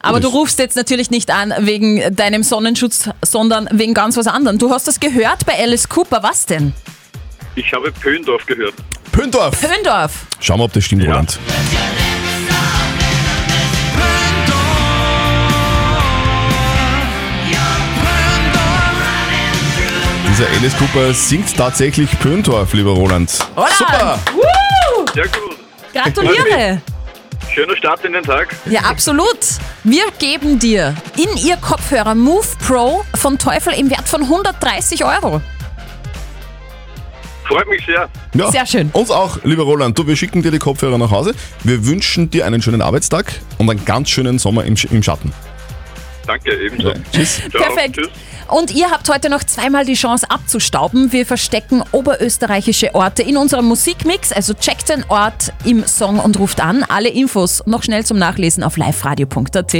Aber 0.00 0.18
du 0.18 0.26
rufst 0.26 0.58
jetzt 0.58 0.74
natürlich 0.74 1.10
nicht 1.12 1.30
an 1.30 1.54
wegen 1.60 2.16
deinem 2.16 2.42
Sonnenschutz, 2.42 3.08
sondern 3.22 3.68
wegen 3.70 3.94
ganz 3.94 4.16
was 4.16 4.26
anderem. 4.26 4.58
Du 4.58 4.70
hast 4.70 4.88
das 4.88 4.98
gehört 4.98 5.46
bei 5.46 5.52
Alice 5.56 5.88
Cooper. 5.88 6.24
Was 6.24 6.44
denn? 6.44 6.72
Ich 7.54 7.72
habe 7.72 7.92
Pöndorf 7.92 8.44
gehört. 8.44 8.74
Pöndorf! 9.12 9.60
Pöndorf. 9.60 10.26
Schauen 10.40 10.58
wir, 10.58 10.64
ob 10.64 10.72
das 10.72 10.84
stimmt, 10.84 11.04
Ja. 11.04 11.10
Roland. 11.10 11.38
Dieser 20.42 20.56
Alice 20.58 20.76
Cooper 20.76 21.14
singt 21.14 21.56
tatsächlich 21.56 22.10
Pöndorf, 22.18 22.72
lieber 22.74 22.90
Roland. 22.90 23.30
Roland! 23.56 23.72
Super! 23.78 24.18
Woo! 24.34 25.04
Sehr 25.14 25.28
gut. 25.28 25.56
Gratuliere! 25.92 26.82
Schöner 27.54 27.76
Start 27.76 28.04
in 28.04 28.12
den 28.12 28.24
Tag. 28.24 28.48
Ja, 28.68 28.80
absolut. 28.80 29.38
Wir 29.84 30.02
geben 30.18 30.58
dir 30.58 30.96
in 31.16 31.36
ihr 31.46 31.56
Kopfhörer 31.58 32.16
Move 32.16 32.44
Pro 32.66 33.04
von 33.14 33.38
Teufel 33.38 33.74
im 33.74 33.88
Wert 33.88 34.08
von 34.08 34.22
130 34.22 35.04
Euro. 35.04 35.40
Freut 37.44 37.68
mich 37.68 37.86
sehr. 37.86 38.08
Ja, 38.34 38.50
Sehr 38.50 38.66
schön. 38.66 38.90
Uns 38.94 39.12
auch, 39.12 39.38
lieber 39.44 39.62
Roland. 39.62 39.96
Du, 39.96 40.04
wir 40.08 40.16
schicken 40.16 40.42
dir 40.42 40.50
die 40.50 40.58
Kopfhörer 40.58 40.98
nach 40.98 41.12
Hause. 41.12 41.34
Wir 41.62 41.86
wünschen 41.86 42.30
dir 42.30 42.46
einen 42.46 42.60
schönen 42.62 42.82
Arbeitstag 42.82 43.32
und 43.58 43.70
einen 43.70 43.84
ganz 43.84 44.10
schönen 44.10 44.40
Sommer 44.40 44.64
im, 44.64 44.74
Sch- 44.74 44.90
im 44.90 45.04
Schatten. 45.04 45.32
Danke, 46.26 46.52
ebenso. 46.52 46.88
Ja, 46.88 46.94
tschüss. 47.12 47.42
Ciao, 47.48 47.62
Perfekt. 47.62 47.94
Tschüss. 47.96 48.08
Und 48.48 48.74
ihr 48.74 48.90
habt 48.90 49.08
heute 49.08 49.28
noch 49.30 49.44
zweimal 49.44 49.84
die 49.84 49.94
Chance 49.94 50.30
abzustauben. 50.30 51.12
Wir 51.12 51.24
verstecken 51.26 51.82
oberösterreichische 51.92 52.94
Orte 52.94 53.22
in 53.22 53.36
unserem 53.36 53.66
Musikmix. 53.66 54.32
Also 54.32 54.54
checkt 54.54 54.88
den 54.88 55.04
Ort 55.08 55.52
im 55.64 55.86
Song 55.86 56.18
und 56.18 56.38
ruft 56.38 56.60
an. 56.60 56.84
Alle 56.88 57.08
Infos 57.08 57.62
noch 57.66 57.82
schnell 57.82 58.04
zum 58.04 58.18
Nachlesen 58.18 58.62
auf 58.62 58.76
liveradio.at. 58.76 59.74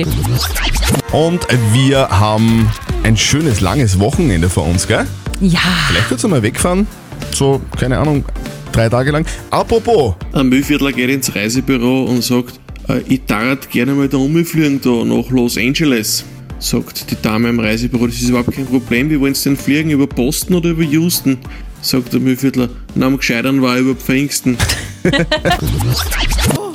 Und 1.13 1.47
wir 1.73 2.09
haben 2.09 2.71
ein 3.03 3.17
schönes, 3.17 3.61
langes 3.61 3.99
Wochenende 3.99 4.49
vor 4.49 4.65
uns, 4.67 4.87
gell? 4.87 5.07
Ja, 5.41 5.61
Vielleicht 5.89 6.09
kurz 6.09 6.25
einmal 6.25 6.43
wegfahren. 6.43 6.87
So, 7.33 7.61
keine 7.79 7.99
Ahnung, 7.99 8.25
drei 8.73 8.89
Tage 8.89 9.11
lang. 9.11 9.27
Apropos, 9.51 10.15
Ein 10.33 10.49
Müllviertler 10.49 10.93
geht 10.93 11.11
ins 11.11 11.35
Reisebüro 11.35 12.05
und 12.05 12.23
sagt, 12.23 12.61
äh, 12.89 13.01
ich 13.09 13.25
darf 13.27 13.69
gerne 13.71 13.93
mal 13.93 14.09
da 14.09 14.17
umfliegen 14.19 14.81
da 14.81 15.05
nach 15.05 15.31
Los 15.31 15.57
Angeles. 15.59 16.25
Sagt 16.63 17.11
die 17.11 17.21
Dame 17.21 17.49
im 17.49 17.59
Reisebüro, 17.59 18.07
das 18.07 18.15
ist 18.21 18.29
überhaupt 18.29 18.53
kein 18.53 18.67
Problem, 18.67 19.11
wie 19.11 19.19
wollen 19.19 19.35
Sie 19.35 19.49
denn 19.49 19.57
fliegen, 19.57 19.91
über 19.91 20.07
Boston 20.07 20.55
oder 20.55 20.71
über 20.71 20.85
Houston? 20.85 21.39
Sagt 21.81 22.13
der 22.13 22.21
Müllviertler, 22.21 22.69
na 22.95 23.07
am 23.07 23.17
gescheitern 23.17 23.61
war 23.63 23.79
über 23.79 23.97
Pfingsten. 23.97 24.57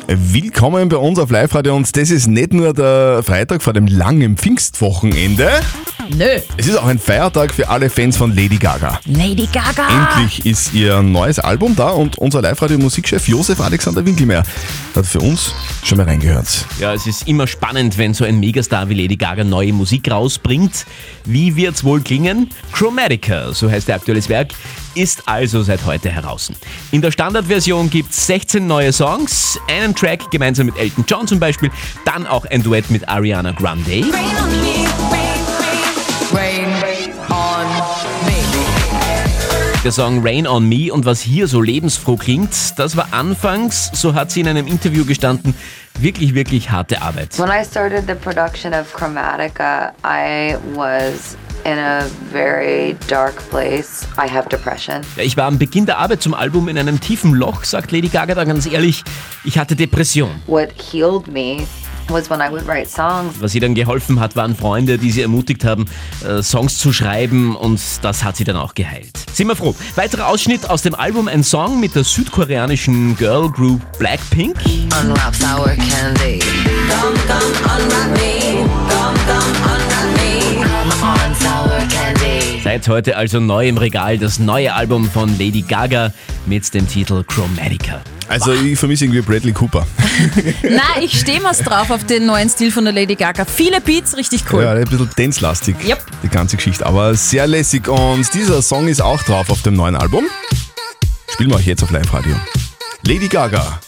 willkommen 0.07 0.89
bei 0.89 0.97
uns 0.97 1.17
auf 1.19 1.31
Live-Radio 1.31 1.73
und 1.73 1.95
das 1.95 2.11
ist 2.11 2.27
nicht 2.27 2.51
nur 2.51 2.73
der 2.73 3.23
Freitag 3.23 3.63
vor 3.63 3.71
dem 3.71 3.87
langen 3.87 4.35
Pfingstwochenende, 4.35 5.49
nö. 6.15 6.25
es 6.57 6.67
ist 6.67 6.77
auch 6.77 6.85
ein 6.85 6.99
Feiertag 6.99 7.53
für 7.53 7.69
alle 7.69 7.89
Fans 7.89 8.17
von 8.17 8.35
Lady 8.35 8.57
Gaga. 8.57 8.99
Lady 9.05 9.47
Gaga. 9.51 9.87
Endlich 9.87 10.45
ist 10.45 10.73
ihr 10.73 11.01
neues 11.01 11.39
Album 11.39 11.75
da 11.75 11.89
und 11.89 12.17
unser 12.17 12.41
Live-Radio-Musikchef 12.41 13.27
Josef 13.27 13.59
Alexander 13.59 14.05
Winkelmeier 14.05 14.43
hat 14.95 15.05
für 15.05 15.19
uns 15.19 15.53
schon 15.83 15.97
mal 15.97 16.05
reingehört. 16.05 16.47
Ja, 16.79 16.93
es 16.93 17.07
ist 17.07 17.27
immer 17.27 17.47
spannend, 17.47 17.97
wenn 17.97 18.13
so 18.13 18.25
ein 18.25 18.39
Megastar 18.39 18.89
wie 18.89 19.01
Lady 19.01 19.15
Gaga 19.15 19.43
neue 19.43 19.73
Musik 19.73 20.09
rausbringt. 20.09 20.85
Wie 21.25 21.55
wird's 21.55 21.83
wohl 21.83 22.01
klingen? 22.01 22.49
Chromatica, 22.71 23.53
so 23.53 23.69
heißt 23.69 23.87
ihr 23.89 23.95
aktuelles 23.95 24.29
Werk, 24.29 24.49
ist 24.95 25.23
also 25.27 25.61
seit 25.61 25.85
heute 25.85 26.09
heraus. 26.09 26.51
In 26.91 27.01
der 27.01 27.11
Standardversion 27.11 27.89
gibt's 27.89 28.25
16 28.27 28.65
neue 28.65 28.91
Songs, 28.91 29.59
einen 29.67 29.93
Track 29.93 30.31
gemeinsam 30.31 30.65
mit 30.67 30.77
Elton 30.77 31.05
John 31.07 31.27
zum 31.27 31.39
Beispiel, 31.39 31.69
dann 32.05 32.25
auch 32.25 32.45
ein 32.45 32.63
Duett 32.63 32.89
mit 32.89 33.07
Ariana 33.07 33.51
Grande. 33.51 34.05
Der 39.87 39.93
Song 39.93 40.21
Rain 40.21 40.45
on 40.45 40.67
Me 40.67 40.91
und 40.91 41.05
was 41.05 41.21
hier 41.21 41.47
so 41.47 41.61
lebensfroh 41.61 42.17
klingt, 42.17 42.77
das 42.77 42.97
war 42.97 43.07
anfangs, 43.11 43.89
so 43.93 44.15
hat 44.15 44.31
sie 44.31 44.41
in 44.41 44.47
einem 44.49 44.67
Interview 44.67 45.05
gestanden, 45.05 45.53
wirklich, 45.97 46.35
wirklich 46.35 46.69
harte 46.71 47.01
Arbeit. 47.01 47.39
When 47.39 47.49
I 47.49 47.63
started 47.63 48.05
the 48.05 48.15
production 48.15 48.73
of 48.73 48.93
Chromatica, 48.93 49.93
I 50.03 50.57
was 50.75 51.37
in 51.63 51.77
a 51.77 52.01
very 52.33 52.97
dark 53.07 53.35
place. 53.49 54.05
I 54.17 54.29
have 54.29 54.49
depression. 54.49 55.03
Ja, 55.15 55.23
Ich 55.23 55.37
war 55.37 55.45
am 55.45 55.57
Beginn 55.57 55.85
der 55.85 55.99
Arbeit 55.99 56.21
zum 56.21 56.33
Album 56.33 56.67
in 56.67 56.77
einem 56.77 56.99
tiefen 56.99 57.33
Loch, 57.33 57.63
sagt 57.63 57.93
Lady 57.93 58.09
Gaga 58.09 58.35
da 58.35 58.43
ganz 58.43 58.65
ehrlich. 58.65 59.05
Ich 59.45 59.57
hatte 59.57 59.77
Depression. 59.77 60.31
What 60.47 60.69
healed 60.91 61.27
me 61.27 61.65
was 62.09 62.29
when 62.29 62.41
I 62.41 62.49
would 62.49 62.67
write 62.67 62.89
songs. 62.89 63.35
Was 63.39 63.53
ihr 63.55 63.61
dann 63.61 63.75
geholfen 63.75 64.19
hat, 64.19 64.35
waren 64.35 64.55
Freunde, 64.55 64.97
die 64.97 65.11
sie 65.11 65.21
ermutigt 65.21 65.63
haben, 65.65 65.85
äh, 66.25 66.41
Songs 66.41 66.77
zu 66.77 66.93
schreiben 66.93 67.55
und 67.55 67.79
das 68.01 68.23
hat 68.23 68.37
sie 68.37 68.43
dann 68.43 68.55
auch 68.55 68.73
geheilt. 68.73 69.11
Sind 69.33 69.47
wir 69.47 69.55
froh. 69.55 69.75
Weiterer 69.95 70.27
Ausschnitt 70.27 70.69
aus 70.69 70.81
dem 70.81 70.95
Album, 70.95 71.27
ein 71.27 71.43
Song 71.43 71.79
mit 71.79 71.95
der 71.95 72.03
südkoreanischen 72.03 73.15
Girl 73.17 73.49
Group 73.49 73.81
Blackpink. 73.99 74.57
Unwrap 75.01 75.35
sour 75.35 75.69
candy. 75.69 76.39
Gum, 76.39 77.13
gum, 77.27 77.51
unwrap 77.63 78.11
me. 78.17 78.63
Gum, 78.89 79.13
gum, 79.27 79.47
unwrap 79.63 80.17
me. 80.17 80.63
Come 80.63 80.93
on, 81.03 81.35
sour 81.35 81.77
candy. 81.89 82.61
Seit 82.63 82.87
heute 82.87 83.15
also 83.15 83.39
neu 83.39 83.67
im 83.67 83.77
Regal 83.77 84.17
das 84.17 84.39
neue 84.39 84.73
Album 84.73 85.09
von 85.09 85.29
Lady 85.37 85.61
Gaga 85.61 86.11
mit 86.47 86.73
dem 86.73 86.87
Titel 86.87 87.23
Chromatica. 87.23 88.01
Also 88.27 88.53
ich 88.53 88.77
vermisse 88.77 89.05
irgendwie 89.05 89.21
Bradley 89.21 89.53
Cooper. 89.53 89.85
Na, 90.63 91.01
ich 91.01 91.19
stehe 91.19 91.41
was 91.43 91.59
drauf 91.59 91.89
auf 91.91 92.05
den 92.05 92.25
neuen 92.25 92.49
Stil 92.49 92.71
von 92.71 92.83
der 92.83 92.93
Lady 92.93 93.15
Gaga. 93.15 93.45
Viele 93.45 93.79
Beats, 93.81 94.17
richtig 94.17 94.43
cool. 94.51 94.63
Ja, 94.63 94.71
ein 94.73 94.83
bisschen 94.85 95.09
dance-lastig, 95.15 95.75
Yep. 95.87 96.05
die 96.23 96.29
ganze 96.29 96.57
Geschichte, 96.57 96.85
aber 96.85 97.15
sehr 97.15 97.47
lässig 97.47 97.87
und 97.87 98.33
dieser 98.33 98.61
Song 98.61 98.87
ist 98.87 99.01
auch 99.01 99.21
drauf 99.23 99.49
auf 99.49 99.61
dem 99.61 99.75
neuen 99.75 99.95
Album. 99.95 100.25
Spielen 101.31 101.51
wir 101.51 101.57
euch 101.57 101.67
jetzt 101.67 101.83
auf 101.83 101.91
Live-Radio. 101.91 102.35
Lady 103.03 103.27
Gaga 103.27 103.79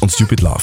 und 0.00 0.12
Stupid 0.12 0.40
Love. 0.42 0.62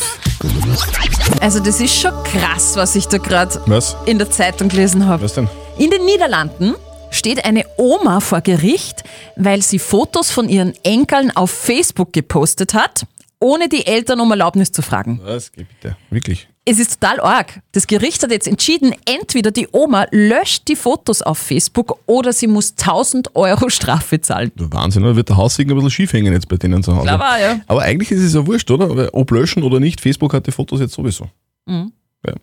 Also 1.40 1.60
das 1.60 1.80
ist 1.80 2.00
schon 2.00 2.12
krass, 2.24 2.76
was 2.76 2.96
ich 2.96 3.08
da 3.08 3.18
gerade 3.18 3.60
in 4.06 4.18
der 4.18 4.30
Zeitung 4.30 4.70
gelesen 4.70 5.06
habe. 5.08 5.24
Was 5.24 5.34
denn? 5.34 5.48
In 5.78 5.90
den 5.90 6.06
Niederlanden 6.06 6.76
steht 7.24 7.46
eine 7.46 7.64
Oma 7.78 8.20
vor 8.20 8.42
Gericht, 8.42 9.06
weil 9.38 9.62
sie 9.62 9.80
Fotos 9.80 10.30
von 10.30 10.50
ihren 10.50 10.74
Enkeln 10.84 11.32
auf 11.32 11.52
Facebook 11.52 12.12
gepostet 12.12 12.74
hat, 12.74 13.06
ohne 13.40 13.70
die 13.70 13.86
Eltern 13.86 14.20
um 14.20 14.30
Erlaubnis 14.30 14.74
zu 14.74 14.82
fragen. 14.82 15.22
Was? 15.24 15.50
Geh 15.54 15.64
bitte. 15.64 15.96
Wirklich. 16.10 16.50
Es 16.66 16.80
ist 16.80 17.00
total 17.00 17.22
arg. 17.22 17.62
Das 17.72 17.88
Gericht 17.88 18.22
hat 18.24 18.32
jetzt 18.32 18.46
entschieden, 18.46 18.94
entweder 19.06 19.52
die 19.52 19.70
Oma 19.72 20.06
löscht 20.12 20.68
die 20.68 20.76
Fotos 20.76 21.22
auf 21.22 21.38
Facebook 21.38 21.98
oder 22.08 22.34
sie 22.34 22.48
muss 22.48 22.72
1000 22.72 23.34
Euro 23.38 23.70
Strafe 23.70 24.20
zahlen. 24.20 24.52
Wahnsinn, 24.58 25.06
oder? 25.06 25.16
Wird 25.16 25.30
der 25.30 25.38
Haussegen 25.38 25.72
ein 25.72 25.76
bisschen 25.76 25.92
schief 25.92 26.12
hängen 26.12 26.34
jetzt 26.34 26.50
bei 26.50 26.58
denen 26.58 26.84
zu 26.84 26.94
Hause. 26.94 27.04
Klar 27.04 27.20
war, 27.20 27.40
ja. 27.40 27.62
Aber 27.68 27.84
eigentlich 27.84 28.12
ist 28.12 28.22
es 28.22 28.34
ja 28.34 28.46
wurscht, 28.46 28.70
oder? 28.70 29.14
Ob 29.14 29.32
löschen 29.32 29.64
oder 29.64 29.80
nicht, 29.80 30.02
Facebook 30.02 30.34
hat 30.34 30.46
die 30.46 30.52
Fotos 30.52 30.82
jetzt 30.82 30.94
sowieso. 30.94 31.30
Mhm. 31.68 31.94
Ja. 32.28 32.34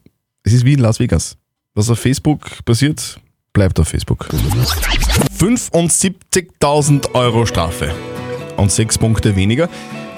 Es 0.43 0.55
ist 0.55 0.65
wie 0.65 0.73
in 0.73 0.79
Las 0.79 0.99
Vegas. 0.99 1.37
Was 1.75 1.91
auf 1.91 1.99
Facebook 1.99 2.65
passiert, 2.65 3.21
bleibt 3.53 3.79
auf 3.81 3.89
Facebook. 3.89 4.29
75.000 5.39 7.15
Euro 7.15 7.47
Strafe 7.47 7.93
und 8.57 8.71
sechs 8.71 8.99
Punkte 8.99 9.37
weniger. 9.37 9.69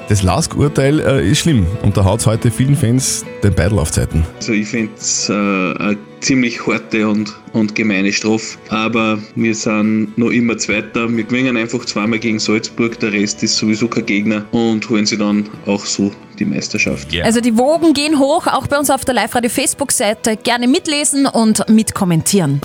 Das 0.09 0.23
Lask-Urteil 0.23 1.01
äh, 1.01 1.31
ist 1.31 1.39
schlimm 1.39 1.65
und 1.83 1.97
da 1.97 2.05
haut 2.05 2.27
heute 2.27 2.51
vielen 2.51 2.77
Fans 2.77 3.25
den 3.43 3.55
Beidel 3.55 3.79
auf 3.79 3.93
Zeiten. 3.93 4.27
Also 4.37 4.53
ich 4.53 4.67
finde 4.69 4.93
es 4.99 5.29
äh, 5.29 5.33
eine 5.33 5.97
ziemlich 6.21 6.67
harte 6.67 7.09
und, 7.09 7.33
und 7.53 7.75
gemeine 7.75 8.13
Strafe. 8.13 8.59
Aber 8.69 9.19
wir 9.37 9.55
sind 9.55 10.19
noch 10.19 10.31
immer 10.31 10.59
Zweiter. 10.59 11.09
Wir 11.09 11.25
gewinnen 11.25 11.57
einfach 11.57 11.85
zweimal 11.85 12.19
gegen 12.19 12.39
Salzburg. 12.39 12.99
Der 13.01 13.13
Rest 13.13 13.43
ist 13.43 13.57
sowieso 13.57 13.89
kein 13.89 14.05
Gegner 14.05 14.45
und 14.53 14.89
holen 14.91 15.07
sie 15.07 15.17
dann 15.17 15.49
auch 15.67 15.85
so 15.87 16.11
die 16.43 16.51
Meisterschaft. 16.51 17.09
Also 17.23 17.41
die 17.41 17.57
Wogen 17.57 17.95
gehen 17.95 18.19
hoch, 18.19 18.47
auch 18.47 18.67
bei 18.67 18.79
uns 18.79 18.91
auf 18.91 19.05
der 19.05 19.15
Live-Radio-Facebook-Seite. 19.15 20.37
Gerne 20.37 20.67
mitlesen 20.67 21.27
und 21.27 21.69
mitkommentieren. 21.69 22.61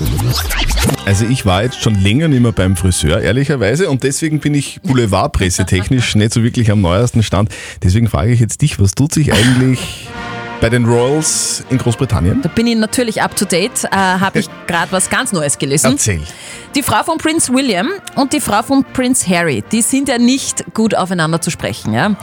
Also 1.05 1.25
ich 1.25 1.45
war 1.45 1.63
jetzt 1.63 1.81
schon 1.81 1.95
länger 2.01 2.27
nicht 2.27 2.41
mehr 2.41 2.51
beim 2.51 2.75
Friseur, 2.75 3.21
ehrlicherweise, 3.21 3.89
und 3.89 4.03
deswegen 4.03 4.39
bin 4.39 4.53
ich 4.53 4.81
Boulevardpresse-technisch 4.81 6.15
nicht 6.15 6.33
so 6.33 6.43
wirklich 6.43 6.71
am 6.71 6.81
neuesten 6.81 7.23
Stand. 7.23 7.49
Deswegen 7.83 8.07
frage 8.07 8.31
ich 8.31 8.39
jetzt 8.39 8.61
dich, 8.61 8.79
was 8.79 8.93
tut 8.93 9.13
sich 9.13 9.31
eigentlich 9.31 10.07
bei 10.61 10.69
den 10.69 10.85
Royals 10.85 11.63
in 11.69 11.77
Großbritannien? 11.77 12.41
Da 12.41 12.49
bin 12.49 12.67
ich 12.67 12.75
natürlich 12.75 13.21
up 13.21 13.35
to 13.35 13.45
date, 13.45 13.83
äh, 13.85 13.95
habe 13.95 14.39
ich 14.39 14.49
gerade 14.67 14.91
was 14.91 15.09
ganz 15.09 15.31
Neues 15.31 15.57
gelesen. 15.57 15.91
Erzähl. 15.91 16.21
Die 16.75 16.83
Frau 16.83 17.03
von 17.03 17.17
Prince 17.17 17.53
William 17.53 17.89
und 18.15 18.33
die 18.33 18.41
Frau 18.41 18.63
von 18.63 18.83
Prince 18.83 19.27
Harry, 19.29 19.63
die 19.71 19.81
sind 19.81 20.09
ja 20.09 20.17
nicht 20.17 20.73
gut 20.73 20.95
aufeinander 20.95 21.41
zu 21.41 21.51
sprechen. 21.51 21.93
Ja? 21.93 22.15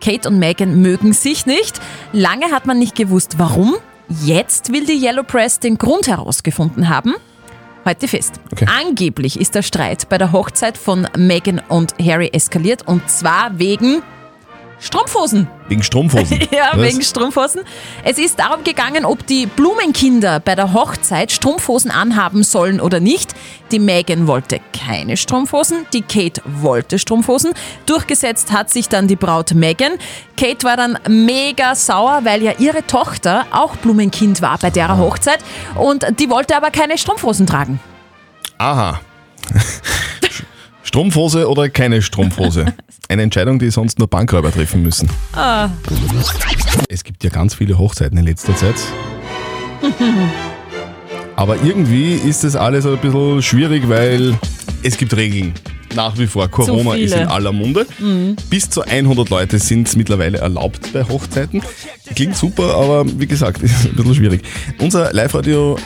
Kate 0.00 0.28
und 0.28 0.38
Meghan 0.38 0.80
mögen 0.80 1.12
sich 1.12 1.46
nicht. 1.46 1.80
Lange 2.12 2.50
hat 2.50 2.66
man 2.66 2.78
nicht 2.78 2.94
gewusst, 2.94 3.38
warum. 3.38 3.76
Jetzt 4.24 4.72
will 4.72 4.86
die 4.86 5.04
Yellow 5.04 5.22
Press 5.22 5.60
den 5.60 5.76
Grund 5.78 6.08
herausgefunden 6.08 6.88
haben. 6.88 7.14
Heute 7.84 8.08
fest. 8.08 8.40
Angeblich 8.66 9.40
ist 9.40 9.54
der 9.54 9.62
Streit 9.62 10.08
bei 10.08 10.18
der 10.18 10.32
Hochzeit 10.32 10.76
von 10.76 11.08
Meghan 11.16 11.62
und 11.68 11.94
Harry 11.98 12.28
eskaliert 12.32 12.86
und 12.86 13.08
zwar 13.08 13.58
wegen 13.58 14.02
Strumpfhosen. 14.80 15.48
Wegen 15.68 15.82
Strumpfhosen. 15.82 16.38
Ja, 16.50 16.70
Was? 16.74 16.82
wegen 16.82 17.02
Strumpfhosen. 17.02 17.62
Es 18.04 18.16
ist 18.18 18.38
darum 18.38 18.62
gegangen, 18.64 19.04
ob 19.04 19.26
die 19.26 19.46
Blumenkinder 19.46 20.38
bei 20.40 20.54
der 20.54 20.72
Hochzeit 20.72 21.32
Strumpfhosen 21.32 21.90
anhaben 21.90 22.42
sollen 22.44 22.80
oder 22.80 23.00
nicht. 23.00 23.34
Die 23.72 23.80
Megan 23.80 24.26
wollte 24.26 24.60
keine 24.72 25.16
Strumpfhosen, 25.16 25.86
die 25.92 26.02
Kate 26.02 26.40
wollte 26.44 26.98
Strumpfhosen. 26.98 27.52
Durchgesetzt 27.86 28.52
hat 28.52 28.70
sich 28.70 28.88
dann 28.88 29.08
die 29.08 29.16
Braut 29.16 29.52
Megan. 29.54 29.92
Kate 30.36 30.64
war 30.64 30.76
dann 30.76 30.98
mega 31.08 31.74
sauer, 31.74 32.20
weil 32.22 32.42
ja 32.42 32.52
ihre 32.58 32.86
Tochter 32.86 33.46
auch 33.50 33.76
Blumenkind 33.76 34.40
war 34.42 34.58
bei 34.58 34.70
derer 34.70 34.96
Hochzeit 34.98 35.40
und 35.74 36.06
die 36.20 36.30
wollte 36.30 36.56
aber 36.56 36.70
keine 36.70 36.96
Strumpfhosen 36.96 37.46
tragen. 37.46 37.80
Aha. 38.58 39.00
Strumpfhose 40.98 41.48
oder 41.48 41.68
keine 41.68 42.02
Strumpfhose? 42.02 42.74
Eine 43.08 43.22
Entscheidung, 43.22 43.60
die 43.60 43.70
sonst 43.70 44.00
nur 44.00 44.08
Bankräuber 44.08 44.50
treffen 44.50 44.82
müssen. 44.82 45.08
Ah. 45.32 45.68
Es 46.88 47.04
gibt 47.04 47.22
ja 47.22 47.30
ganz 47.30 47.54
viele 47.54 47.78
Hochzeiten 47.78 48.18
in 48.18 48.24
letzter 48.24 48.56
Zeit. 48.56 48.74
Aber 51.36 51.54
irgendwie 51.62 52.14
ist 52.14 52.42
das 52.42 52.56
alles 52.56 52.84
ein 52.84 52.98
bisschen 52.98 53.42
schwierig, 53.42 53.88
weil 53.88 54.36
es 54.82 54.96
gibt 54.96 55.14
Regeln. 55.14 55.54
Nach 55.94 56.18
wie 56.18 56.26
vor. 56.26 56.48
Corona 56.48 56.96
ist 56.96 57.14
in 57.14 57.28
aller 57.28 57.52
Munde. 57.52 57.86
Mhm. 58.00 58.34
Bis 58.50 58.68
zu 58.68 58.82
100 58.82 59.30
Leute 59.30 59.60
sind 59.60 59.96
mittlerweile 59.96 60.38
erlaubt 60.38 60.92
bei 60.92 61.04
Hochzeiten. 61.04 61.62
Klingt 62.16 62.36
super, 62.36 62.74
aber 62.74 63.04
wie 63.20 63.28
gesagt, 63.28 63.62
ist 63.62 63.84
ein 63.84 63.94
bisschen 63.94 64.16
schwierig. 64.16 64.42
Unser 64.80 65.12
Live-Radio 65.12 65.78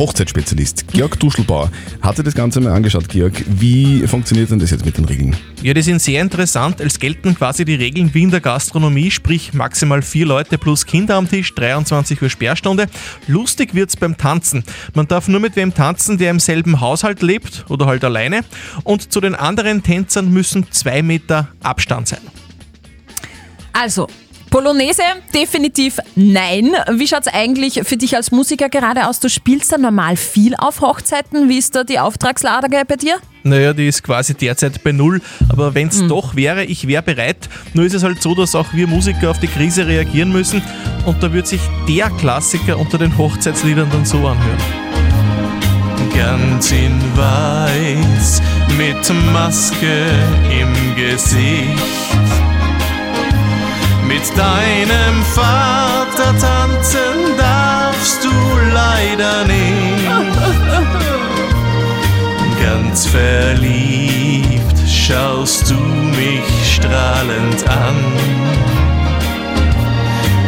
Hochzeitsspezialist 0.00 0.88
Georg 0.88 1.20
Duschelbauer 1.20 1.70
hat 2.00 2.16
sich 2.16 2.24
das 2.24 2.34
Ganze 2.34 2.58
mal 2.62 2.72
angeschaut. 2.72 3.06
Georg, 3.10 3.34
wie 3.46 4.06
funktioniert 4.06 4.50
denn 4.50 4.58
das 4.58 4.70
jetzt 4.70 4.86
mit 4.86 4.96
den 4.96 5.04
Regeln? 5.04 5.36
Ja, 5.62 5.74
die 5.74 5.82
sind 5.82 6.00
sehr 6.00 6.22
interessant. 6.22 6.80
Es 6.80 6.98
gelten 6.98 7.34
quasi 7.34 7.66
die 7.66 7.74
Regeln 7.74 8.14
wie 8.14 8.22
in 8.22 8.30
der 8.30 8.40
Gastronomie, 8.40 9.10
sprich 9.10 9.52
maximal 9.52 10.00
vier 10.00 10.24
Leute 10.24 10.56
plus 10.56 10.86
Kinder 10.86 11.16
am 11.16 11.28
Tisch, 11.28 11.54
23 11.54 12.22
Uhr 12.22 12.30
Sperrstunde. 12.30 12.86
Lustig 13.26 13.74
wird's 13.74 13.94
beim 13.94 14.16
Tanzen. 14.16 14.64
Man 14.94 15.06
darf 15.06 15.28
nur 15.28 15.38
mit 15.38 15.54
wem 15.54 15.74
tanzen, 15.74 16.16
der 16.16 16.30
im 16.30 16.40
selben 16.40 16.80
Haushalt 16.80 17.20
lebt 17.20 17.66
oder 17.68 17.84
halt 17.84 18.02
alleine. 18.02 18.40
Und 18.84 19.12
zu 19.12 19.20
den 19.20 19.34
anderen 19.34 19.82
Tänzern 19.82 20.32
müssen 20.32 20.66
zwei 20.70 21.02
Meter 21.02 21.48
Abstand 21.62 22.08
sein. 22.08 22.20
Also, 23.74 24.08
Polonaise 24.50 25.02
definitiv 25.32 25.98
nein. 26.16 26.72
Wie 26.92 27.06
schaut's 27.06 27.28
eigentlich 27.28 27.80
für 27.84 27.96
dich 27.96 28.16
als 28.16 28.32
Musiker 28.32 28.68
gerade 28.68 29.06
aus? 29.06 29.20
Du 29.20 29.28
spielst 29.28 29.72
da 29.72 29.78
normal 29.78 30.16
viel 30.16 30.56
auf 30.56 30.80
Hochzeiten. 30.80 31.48
Wie 31.48 31.58
ist 31.58 31.76
da 31.76 31.84
die 31.84 32.00
Auftragslage 32.00 32.68
bei 32.86 32.96
dir? 32.96 33.16
Naja, 33.44 33.72
die 33.72 33.86
ist 33.86 34.02
quasi 34.02 34.34
derzeit 34.34 34.82
bei 34.82 34.90
Null. 34.90 35.22
Aber 35.48 35.74
wenn's 35.74 36.04
doch 36.06 36.34
wäre, 36.34 36.64
ich 36.64 36.88
wäre 36.88 37.02
bereit. 37.02 37.48
Nur 37.74 37.84
ist 37.84 37.94
es 37.94 38.02
halt 38.02 38.20
so, 38.20 38.34
dass 38.34 38.56
auch 38.56 38.74
wir 38.74 38.88
Musiker 38.88 39.30
auf 39.30 39.38
die 39.38 39.46
Krise 39.46 39.86
reagieren 39.86 40.32
müssen. 40.32 40.62
Und 41.06 41.22
da 41.22 41.32
wird 41.32 41.46
sich 41.46 41.60
der 41.88 42.10
Klassiker 42.10 42.76
unter 42.76 42.98
den 42.98 43.16
Hochzeitsliedern 43.16 43.88
dann 43.92 44.04
so 44.04 44.18
anhören. 44.18 44.58
Ganz 46.14 46.72
in 46.72 47.00
weiß, 47.16 48.42
mit 48.76 49.32
Maske 49.32 50.06
im 50.50 50.96
Gesicht. 50.96 52.49
Mit 54.12 54.36
deinem 54.36 55.22
Vater 55.36 56.36
tanzen 56.36 57.36
darfst 57.38 58.24
du 58.24 58.32
leider 58.74 59.44
nicht. 59.44 60.10
Ganz 62.60 63.06
verliebt 63.06 64.78
schaust 64.84 65.70
du 65.70 65.76
mich 65.76 66.74
strahlend 66.74 67.68
an. 67.68 67.94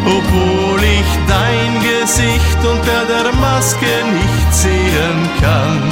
Obwohl 0.07 0.83
ich 0.83 1.07
dein 1.29 1.73
Gesicht 1.83 2.59
unter 2.59 3.05
der 3.07 3.33
Maske 3.35 3.87
nicht 4.13 4.53
sehen 4.53 5.31
kann. 5.41 5.83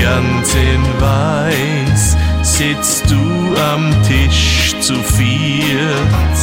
Ganz 0.00 0.54
in 0.54 0.82
weiß 0.98 2.16
sitzt 2.42 3.10
du 3.10 3.54
am 3.74 3.92
Tisch 4.04 4.61
zu 4.82 4.94
viert. 4.94 6.38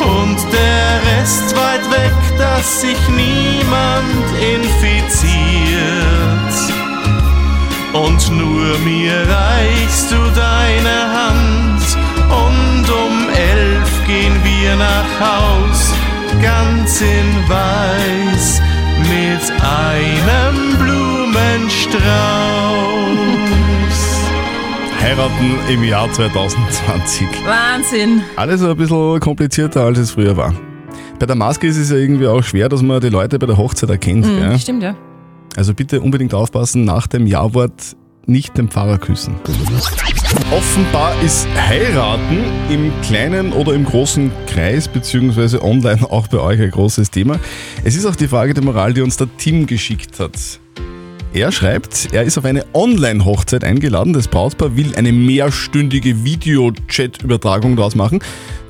Und 0.00 0.38
der 0.52 1.00
Rest 1.12 1.54
weit 1.54 1.88
weg, 1.92 2.12
dass 2.38 2.80
sich 2.80 2.98
niemand 3.08 4.24
infiziert. 4.54 5.30
Und 7.92 8.32
nur 8.32 8.78
mir 8.78 9.28
reichst 9.28 10.10
du 10.10 10.16
deine 10.34 11.12
Hand. 11.20 11.96
Und 12.30 12.90
um 12.90 13.28
elf 13.30 14.04
gehen 14.06 14.42
wir 14.42 14.74
nach 14.74 15.20
Haus, 15.20 15.94
ganz 16.42 17.00
in 17.00 17.48
weiß, 17.48 18.60
mit 19.08 19.52
einem 19.62 20.76
Blumenstrauß. 20.78 23.35
Heiraten 25.06 25.54
im 25.72 25.84
Jahr 25.84 26.12
2020. 26.12 27.28
Wahnsinn. 27.46 28.22
Alles 28.34 28.60
ein 28.60 28.76
bisschen 28.76 29.20
komplizierter, 29.20 29.84
als 29.84 29.98
es 29.98 30.10
früher 30.10 30.36
war. 30.36 30.52
Bei 31.20 31.26
der 31.26 31.36
Maske 31.36 31.68
ist 31.68 31.76
es 31.76 31.90
ja 31.90 31.96
irgendwie 31.96 32.26
auch 32.26 32.42
schwer, 32.42 32.68
dass 32.68 32.82
man 32.82 33.00
die 33.00 33.08
Leute 33.08 33.38
bei 33.38 33.46
der 33.46 33.56
Hochzeit 33.56 33.88
erkennt. 33.88 34.26
Mhm, 34.26 34.40
gell? 34.40 34.58
Stimmt, 34.58 34.82
ja. 34.82 34.96
Also 35.54 35.74
bitte 35.74 36.00
unbedingt 36.00 36.34
aufpassen, 36.34 36.84
nach 36.84 37.06
dem 37.06 37.28
Ja-Wort 37.28 37.96
nicht 38.26 38.58
den 38.58 38.68
Pfarrer 38.68 38.98
küssen. 38.98 39.36
Offenbar 40.50 41.14
ist 41.22 41.46
Heiraten 41.54 42.38
im 42.68 42.90
kleinen 43.02 43.52
oder 43.52 43.74
im 43.74 43.84
großen 43.84 44.32
Kreis 44.48 44.88
beziehungsweise 44.88 45.62
online 45.62 46.02
auch 46.10 46.26
bei 46.26 46.40
euch 46.40 46.60
ein 46.60 46.72
großes 46.72 47.12
Thema. 47.12 47.38
Es 47.84 47.94
ist 47.94 48.06
auch 48.06 48.16
die 48.16 48.26
Frage 48.26 48.54
der 48.54 48.64
Moral, 48.64 48.92
die 48.92 49.02
uns 49.02 49.16
der 49.16 49.28
Tim 49.38 49.66
geschickt 49.66 50.18
hat. 50.18 50.58
Er 51.36 51.52
schreibt, 51.52 52.14
er 52.14 52.22
ist 52.22 52.38
auf 52.38 52.46
eine 52.46 52.64
Online-Hochzeit 52.72 53.62
eingeladen. 53.62 54.14
Das 54.14 54.26
Brautpaar 54.26 54.74
will 54.74 54.96
eine 54.96 55.12
mehrstündige 55.12 56.24
Video-Chat-Übertragung 56.24 57.76
daraus 57.76 57.94
machen. 57.94 58.20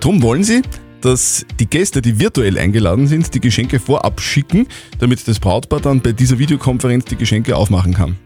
Drum 0.01 0.21
wollen 0.21 0.43
sie, 0.43 0.63
dass 1.01 1.47
die 1.61 1.67
Gäste, 1.67 2.03
die 2.03 2.19
virtuell 2.19 2.59
eingeladen 2.59 3.07
sind, 3.07 3.33
die 3.33 3.39
Geschenke 3.39 3.79
vorab 3.79 4.21
schicken, 4.21 4.67
damit 4.99 5.29
das 5.29 5.39
Brautpaar 5.39 5.79
dann 5.79 6.01
bei 6.01 6.11
dieser 6.11 6.41
Videokonferenz 6.41 7.05
die 7.05 7.15
Geschenke 7.15 7.57
aufmachen 7.57 7.95
kann. 7.95 8.17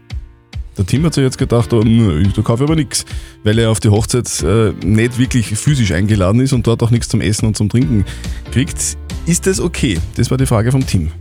Der 0.75 0.87
Tim 0.87 1.05
hat 1.05 1.13
sich 1.13 1.23
jetzt 1.23 1.37
gedacht, 1.37 1.71
oh, 1.71 1.83
nö, 1.83 2.23
da 2.35 2.41
kaufe 2.41 2.63
ich 2.63 2.67
aber 2.67 2.75
nichts, 2.75 3.05
weil 3.43 3.59
er 3.59 3.69
auf 3.69 3.79
die 3.79 3.89
Hochzeit 3.89 4.27
äh, 4.41 4.71
nicht 4.83 5.19
wirklich 5.19 5.49
physisch 5.49 5.91
eingeladen 5.91 6.41
ist 6.41 6.53
und 6.53 6.65
dort 6.65 6.81
auch 6.81 6.89
nichts 6.89 7.09
zum 7.09 7.21
Essen 7.21 7.45
und 7.45 7.55
zum 7.55 7.69
Trinken 7.69 8.05
kriegt. 8.51 8.97
Ist 9.27 9.45
das 9.45 9.59
okay? 9.59 9.99
Das 10.15 10.31
war 10.31 10.39
die 10.39 10.47
Frage 10.47 10.71
vom 10.71 10.83
Tim. 10.83 11.11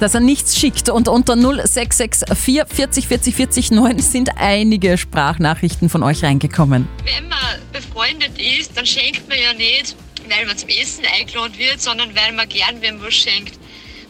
Dass 0.00 0.14
er 0.14 0.20
nichts 0.20 0.58
schickt 0.58 0.88
und 0.88 1.08
unter 1.08 1.36
0664 1.36 2.28
40 2.68 3.06
40 3.06 3.34
40 3.36 3.70
9 3.70 3.98
sind 4.00 4.30
einige 4.36 4.98
Sprachnachrichten 4.98 5.88
von 5.88 6.02
euch 6.02 6.24
reingekommen. 6.24 6.88
Wenn 7.04 7.28
man 7.28 7.38
befreundet 7.72 8.32
ist, 8.38 8.76
dann 8.76 8.86
schenkt 8.86 9.28
man 9.28 9.38
ja 9.38 9.52
nicht, 9.52 9.96
weil 10.28 10.46
man 10.46 10.58
zum 10.58 10.68
Essen 10.68 11.04
eingeladen 11.18 11.56
wird, 11.58 11.80
sondern 11.80 12.14
weil 12.14 12.32
man 12.32 12.48
gern 12.48 12.80
wem 12.80 13.00
was 13.02 13.14
schenkt. 13.14 13.58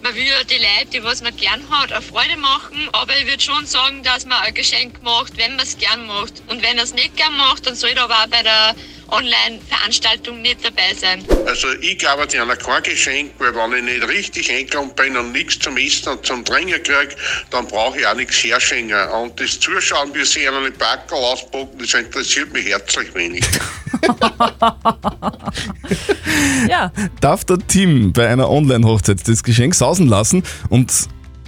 Man 0.02 0.14
will 0.14 0.26
ja 0.26 0.44
die 0.44 0.54
Leute, 0.54 0.90
die 0.92 1.04
was 1.04 1.22
man 1.22 1.34
gern 1.36 1.62
hat, 1.70 1.92
eine 1.92 2.02
Freude 2.02 2.36
machen, 2.36 2.76
aber 2.92 3.16
ich 3.18 3.26
würde 3.26 3.42
schon 3.42 3.64
sagen, 3.64 4.02
dass 4.02 4.26
man 4.26 4.38
ein 4.42 4.52
Geschenk 4.52 5.02
macht, 5.02 5.36
wenn 5.38 5.56
man 5.56 5.64
es 5.64 5.78
gern 5.78 6.06
macht. 6.06 6.42
Und 6.48 6.62
wenn 6.62 6.76
er 6.76 6.84
es 6.84 6.92
nicht 6.92 7.16
gern 7.16 7.34
macht, 7.36 7.66
dann 7.66 7.74
soll 7.74 7.90
er 7.90 8.04
aber 8.04 8.14
auch 8.14 8.26
bei 8.26 8.42
der 8.42 8.74
Online-Veranstaltung 9.08 10.42
nicht 10.42 10.64
dabei 10.64 10.94
sein. 10.94 11.24
Also 11.46 11.68
ich 11.80 11.98
glaube 11.98 12.22
an 12.22 12.58
kein 12.58 12.82
Geschenk, 12.82 13.32
weil 13.38 13.54
wenn 13.54 13.86
ich 13.86 13.94
nicht 13.94 14.08
richtig 14.08 14.50
eingeladen 14.50 14.92
bin 14.96 15.16
und 15.16 15.32
nichts 15.32 15.58
zum 15.58 15.76
Essen 15.76 16.10
und 16.10 16.26
zum 16.26 16.44
Trinken 16.44 16.82
kriege, 16.82 17.14
dann 17.50 17.66
brauche 17.66 17.98
ich 17.98 18.06
auch 18.06 18.14
nichts 18.14 18.36
herschenken. 18.42 19.08
Und 19.10 19.38
das 19.40 19.58
Zuschauen, 19.60 20.14
wie 20.14 20.24
sie 20.24 20.48
einen 20.48 20.72
Backel 20.76 21.18
auspacken, 21.18 21.78
das 21.78 21.94
interessiert 21.94 22.52
mich 22.52 22.66
herzlich 22.66 23.14
wenig. 23.14 23.44
Ja. 26.68 26.92
Darf 27.20 27.44
der 27.44 27.58
Tim 27.58 28.12
bei 28.12 28.28
einer 28.28 28.50
Online-Hochzeit 28.50 29.26
das 29.26 29.42
Geschenk 29.42 29.74
sausen 29.74 30.08
lassen 30.08 30.42
und 30.68 30.92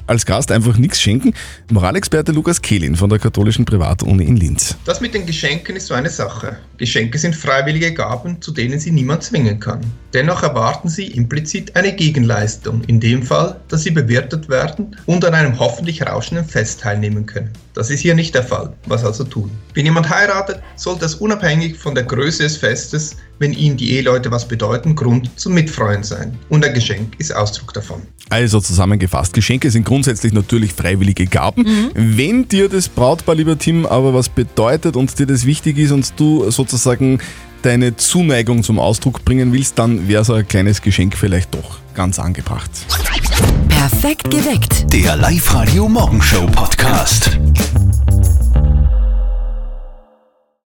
als 0.07 0.27
Gast 0.27 0.53
einfach 0.53 0.77
nichts 0.77 1.01
schenken? 1.01 1.35
Moralexperte 1.71 2.33
Lukas 2.33 2.63
Kehlin 2.63 2.97
von 2.97 3.11
der 3.11 3.19
katholischen 3.19 3.65
Privatuni 3.65 4.25
in 4.25 4.37
Linz. 4.37 4.77
Das 4.85 5.01
mit 5.01 5.15
den 5.15 5.27
Geschenken 5.27 5.77
ist 5.77 5.87
so 5.87 5.95
eine 5.95 6.11
Sache. 6.11 6.59
Geschenke 6.79 7.19
sind 7.19 7.35
freiwillige 7.35 7.93
Gaben, 7.93 8.41
zu 8.41 8.53
denen 8.53 8.79
sie 8.79 8.91
niemand 8.91 9.23
zwingen 9.23 9.59
kann. 9.59 9.81
Dennoch 10.13 10.43
erwarten 10.43 10.89
sie 10.89 11.07
implizit 11.07 11.75
eine 11.77 11.95
Gegenleistung, 11.95 12.83
in 12.87 13.01
dem 13.01 13.23
Fall, 13.23 13.61
dass 13.69 13.83
sie 13.83 13.91
bewirtet 13.91 14.49
werden 14.49 14.97
und 15.07 15.25
an 15.25 15.35
einem 15.35 15.59
hoffentlich 15.59 16.07
rauschenden 16.07 16.47
Fest 16.47 16.81
teilnehmen 16.81 17.27
können. 17.27 17.51
Das 17.75 17.91
ist 17.91 18.01
hier 18.01 18.15
nicht 18.15 18.35
der 18.35 18.43
Fall. 18.43 18.73
Was 18.87 19.05
also 19.05 19.25
tun? 19.25 19.51
Wenn 19.75 19.85
jemand 19.85 20.09
heiratet, 20.09 20.63
sollte 20.77 21.05
es 21.05 21.17
unabhängig 21.17 21.77
von 21.77 21.95
der 21.95 22.05
Größe 22.05 22.45
des 22.45 22.57
Festes, 22.57 23.17
wenn 23.39 23.53
ihm 23.53 23.77
die 23.77 23.93
Eheleute 23.93 24.31
was 24.31 24.49
bedeuten, 24.49 24.95
Grund 24.95 25.31
zum 25.39 25.53
Mitfreuen 25.53 26.03
sein. 26.03 26.39
Und 26.49 26.65
ein 26.65 26.73
Geschenk 26.73 27.15
ist 27.19 27.35
Ausdruck 27.35 27.75
davon. 27.75 28.01
Also 28.31 28.61
zusammengefasst, 28.61 29.35
Geschenke 29.35 29.71
sind 29.71 29.85
grundsätzlich 29.97 30.35
natürlich 30.35 30.75
freiwillige 30.75 31.25
Gaben. 31.25 31.65
Wenn 31.95 32.47
dir 32.49 32.69
das 32.69 32.87
Brautpaar, 32.87 33.35
lieber 33.35 33.57
Tim, 33.57 33.87
aber 33.87 34.13
was 34.13 34.29
bedeutet 34.29 34.95
und 34.95 35.19
dir 35.19 35.25
das 35.25 35.47
wichtig 35.47 35.79
ist 35.79 35.91
und 35.91 36.13
du 36.21 36.51
sozusagen 36.51 37.19
deine 37.63 37.97
Zuneigung 37.97 38.63
zum 38.63 38.79
Ausdruck 38.79 39.25
bringen 39.25 39.55
willst, 39.55 39.79
dann 39.79 40.07
wäre 40.07 40.23
so 40.23 40.35
ein 40.35 40.47
kleines 40.47 40.83
Geschenk 40.83 41.17
vielleicht 41.17 41.55
doch 41.55 41.79
ganz 41.95 42.19
angebracht. 42.19 42.71
Perfekt 43.71 44.31
geweckt. 44.31 44.93
Der 44.93 45.17
Live-Radio 45.17 45.89
Morgenshow 45.89 46.45
Podcast. 46.45 47.39